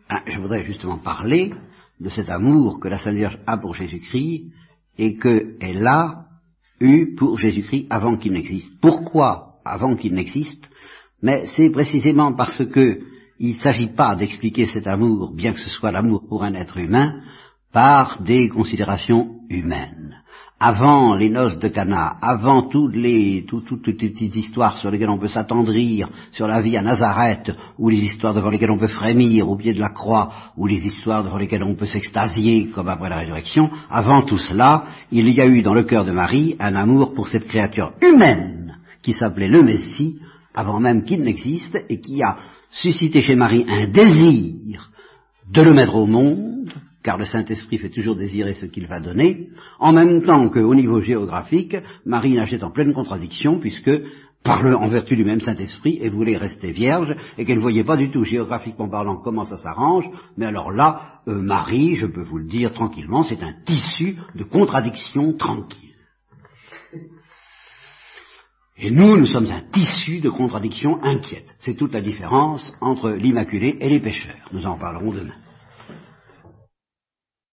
hein, 0.10 0.22
je 0.28 0.40
voudrais 0.40 0.66
justement 0.66 0.98
parler 0.98 1.52
de 2.00 2.10
cet 2.10 2.30
amour 2.30 2.80
que 2.80 2.90
la 2.90 3.00
Sainte 3.00 3.16
Vierge 3.16 3.40
a 3.48 3.58
pour 3.58 3.74
Jésus-Christ 3.74 4.52
et 4.98 5.18
qu'elle 5.18 5.88
a 5.88 6.26
eu 6.80 7.16
pour 7.16 7.40
Jésus-Christ 7.40 7.88
avant 7.90 8.18
qu'il 8.18 8.34
n'existe. 8.34 8.80
Pourquoi 8.82 9.60
avant 9.66 9.96
qu'il 9.96 10.14
n'existe? 10.14 10.70
Mais 11.22 11.48
c'est 11.56 11.70
précisément 11.70 12.34
parce 12.34 12.64
que 12.66 13.02
il 13.40 13.56
ne 13.56 13.62
s'agit 13.62 13.88
pas 13.88 14.16
d'expliquer 14.16 14.68
cet 14.68 14.86
amour, 14.86 15.34
bien 15.34 15.54
que 15.54 15.60
ce 15.60 15.70
soit 15.70 15.92
l'amour 15.92 16.28
pour 16.28 16.44
un 16.44 16.54
être 16.54 16.78
humain, 16.78 17.22
par 17.72 18.22
des 18.22 18.48
considérations 18.50 19.40
humaines 19.50 20.23
avant 20.60 21.16
les 21.16 21.30
noces 21.30 21.60
de 21.60 21.68
Cana, 21.68 22.16
avant 22.22 22.70
toutes 22.70 22.96
les 22.96 23.46
toutes, 23.48 23.86
les 23.86 23.94
petites 23.94 24.36
histoires 24.36 24.78
sur 24.78 24.92
lesquelles 24.92 25.10
on 25.10 25.20
peut 25.20 25.28
s'attendrir, 25.28 26.10
sur 26.32 26.48
la 26.48 26.62
vie 26.62 26.78
à 26.78 26.82
Nazareth, 26.82 27.52
ou 27.78 27.90
les 27.90 27.98
histoires 27.98 28.34
devant 28.34 28.50
lesquelles 28.50 28.72
on 28.72 28.80
peut 28.80 28.88
frémir 28.88 29.50
au 29.50 29.58
pied 29.58 29.74
de 29.74 29.82
la 29.82 29.90
croix, 29.90 30.32
ou 30.56 30.66
les 30.66 30.86
histoires 30.86 31.24
devant 31.24 31.38
lesquelles 31.38 31.64
on 31.64 31.76
peut 31.76 31.86
s'extasier 31.86 32.70
comme 32.70 32.88
après 32.88 33.10
la 33.10 33.18
résurrection, 33.18 33.70
avant 33.90 34.22
tout 34.24 34.38
cela, 34.38 34.86
il 35.12 35.30
y 35.30 35.42
a 35.42 35.48
eu 35.48 35.62
dans 35.62 35.74
le 35.74 35.84
cœur 35.84 36.06
de 36.06 36.12
Marie 36.12 36.56
un 36.60 36.76
amour 36.76 37.14
pour 37.14 37.28
cette 37.28 37.46
créature 37.46 37.92
humaine 38.02 38.78
qui 39.02 39.12
s'appelait 39.12 39.50
le 39.50 39.64
Messie, 39.64 40.20
avant 40.56 40.80
même 40.80 41.04
qu'il 41.04 41.24
n'existe, 41.24 41.84
et 41.90 42.00
qui 42.00 42.24
a 42.24 42.38
suscité 42.72 43.22
chez 43.22 43.36
Marie 43.36 43.66
un 43.68 43.88
désir 43.88 44.90
de 45.52 45.62
le 45.62 45.74
mettre 45.74 45.96
au 45.96 46.08
monde, 46.08 46.53
car 47.04 47.18
le 47.18 47.26
Saint-Esprit 47.26 47.78
fait 47.78 47.90
toujours 47.90 48.16
désirer 48.16 48.54
ce 48.54 48.66
qu'il 48.66 48.88
va 48.88 49.00
donner, 49.00 49.50
en 49.80 49.94
même 49.94 50.24
temps 50.24 50.50
qu'au 50.50 50.74
niveau 50.74 51.02
géographique, 51.02 51.76
Marie 52.06 52.34
nageait 52.34 52.64
en 52.64 52.72
pleine 52.72 52.94
contradiction, 52.94 53.60
puisque, 53.60 53.92
par 54.44 54.66
en 54.66 54.88
vertu 54.88 55.16
du 55.16 55.26
même 55.26 55.42
Saint-Esprit, 55.42 56.00
elle 56.02 56.14
voulait 56.14 56.38
rester 56.38 56.72
vierge, 56.72 57.14
et 57.38 57.46
qu'elle 57.46 57.58
ne 57.58 57.62
voyait 57.62 57.84
pas 57.84 57.98
du 57.98 58.10
tout, 58.10 58.24
géographiquement 58.24 58.90
parlant, 58.90 59.18
comment 59.18 59.44
ça 59.44 59.58
s'arrange, 59.58 60.06
mais 60.38 60.46
alors 60.46 60.72
là, 60.72 61.20
euh, 61.28 61.42
Marie, 61.42 61.98
je 61.98 62.06
peux 62.06 62.24
vous 62.24 62.38
le 62.38 62.48
dire 62.48 62.74
tranquillement, 62.74 63.24
c'est 63.24 63.44
un 63.44 63.54
tissu 63.66 64.18
de 64.36 64.44
contradictions 64.44 65.34
tranquilles. 65.34 65.90
Et 68.78 68.90
nous, 68.90 69.18
nous 69.18 69.28
sommes 69.28 69.52
un 69.52 69.62
tissu 69.72 70.20
de 70.20 70.30
contradictions 70.30 71.02
inquiètes. 71.04 71.56
C'est 71.60 71.76
toute 71.76 71.94
la 71.94 72.02
différence 72.02 72.74
entre 72.82 73.12
l'Immaculée 73.12 73.78
et 73.80 73.88
les 73.88 74.00
pécheurs. 74.00 74.50
Nous 74.52 74.66
en 74.66 74.80
parlerons 74.80 75.14
demain. 75.14 75.36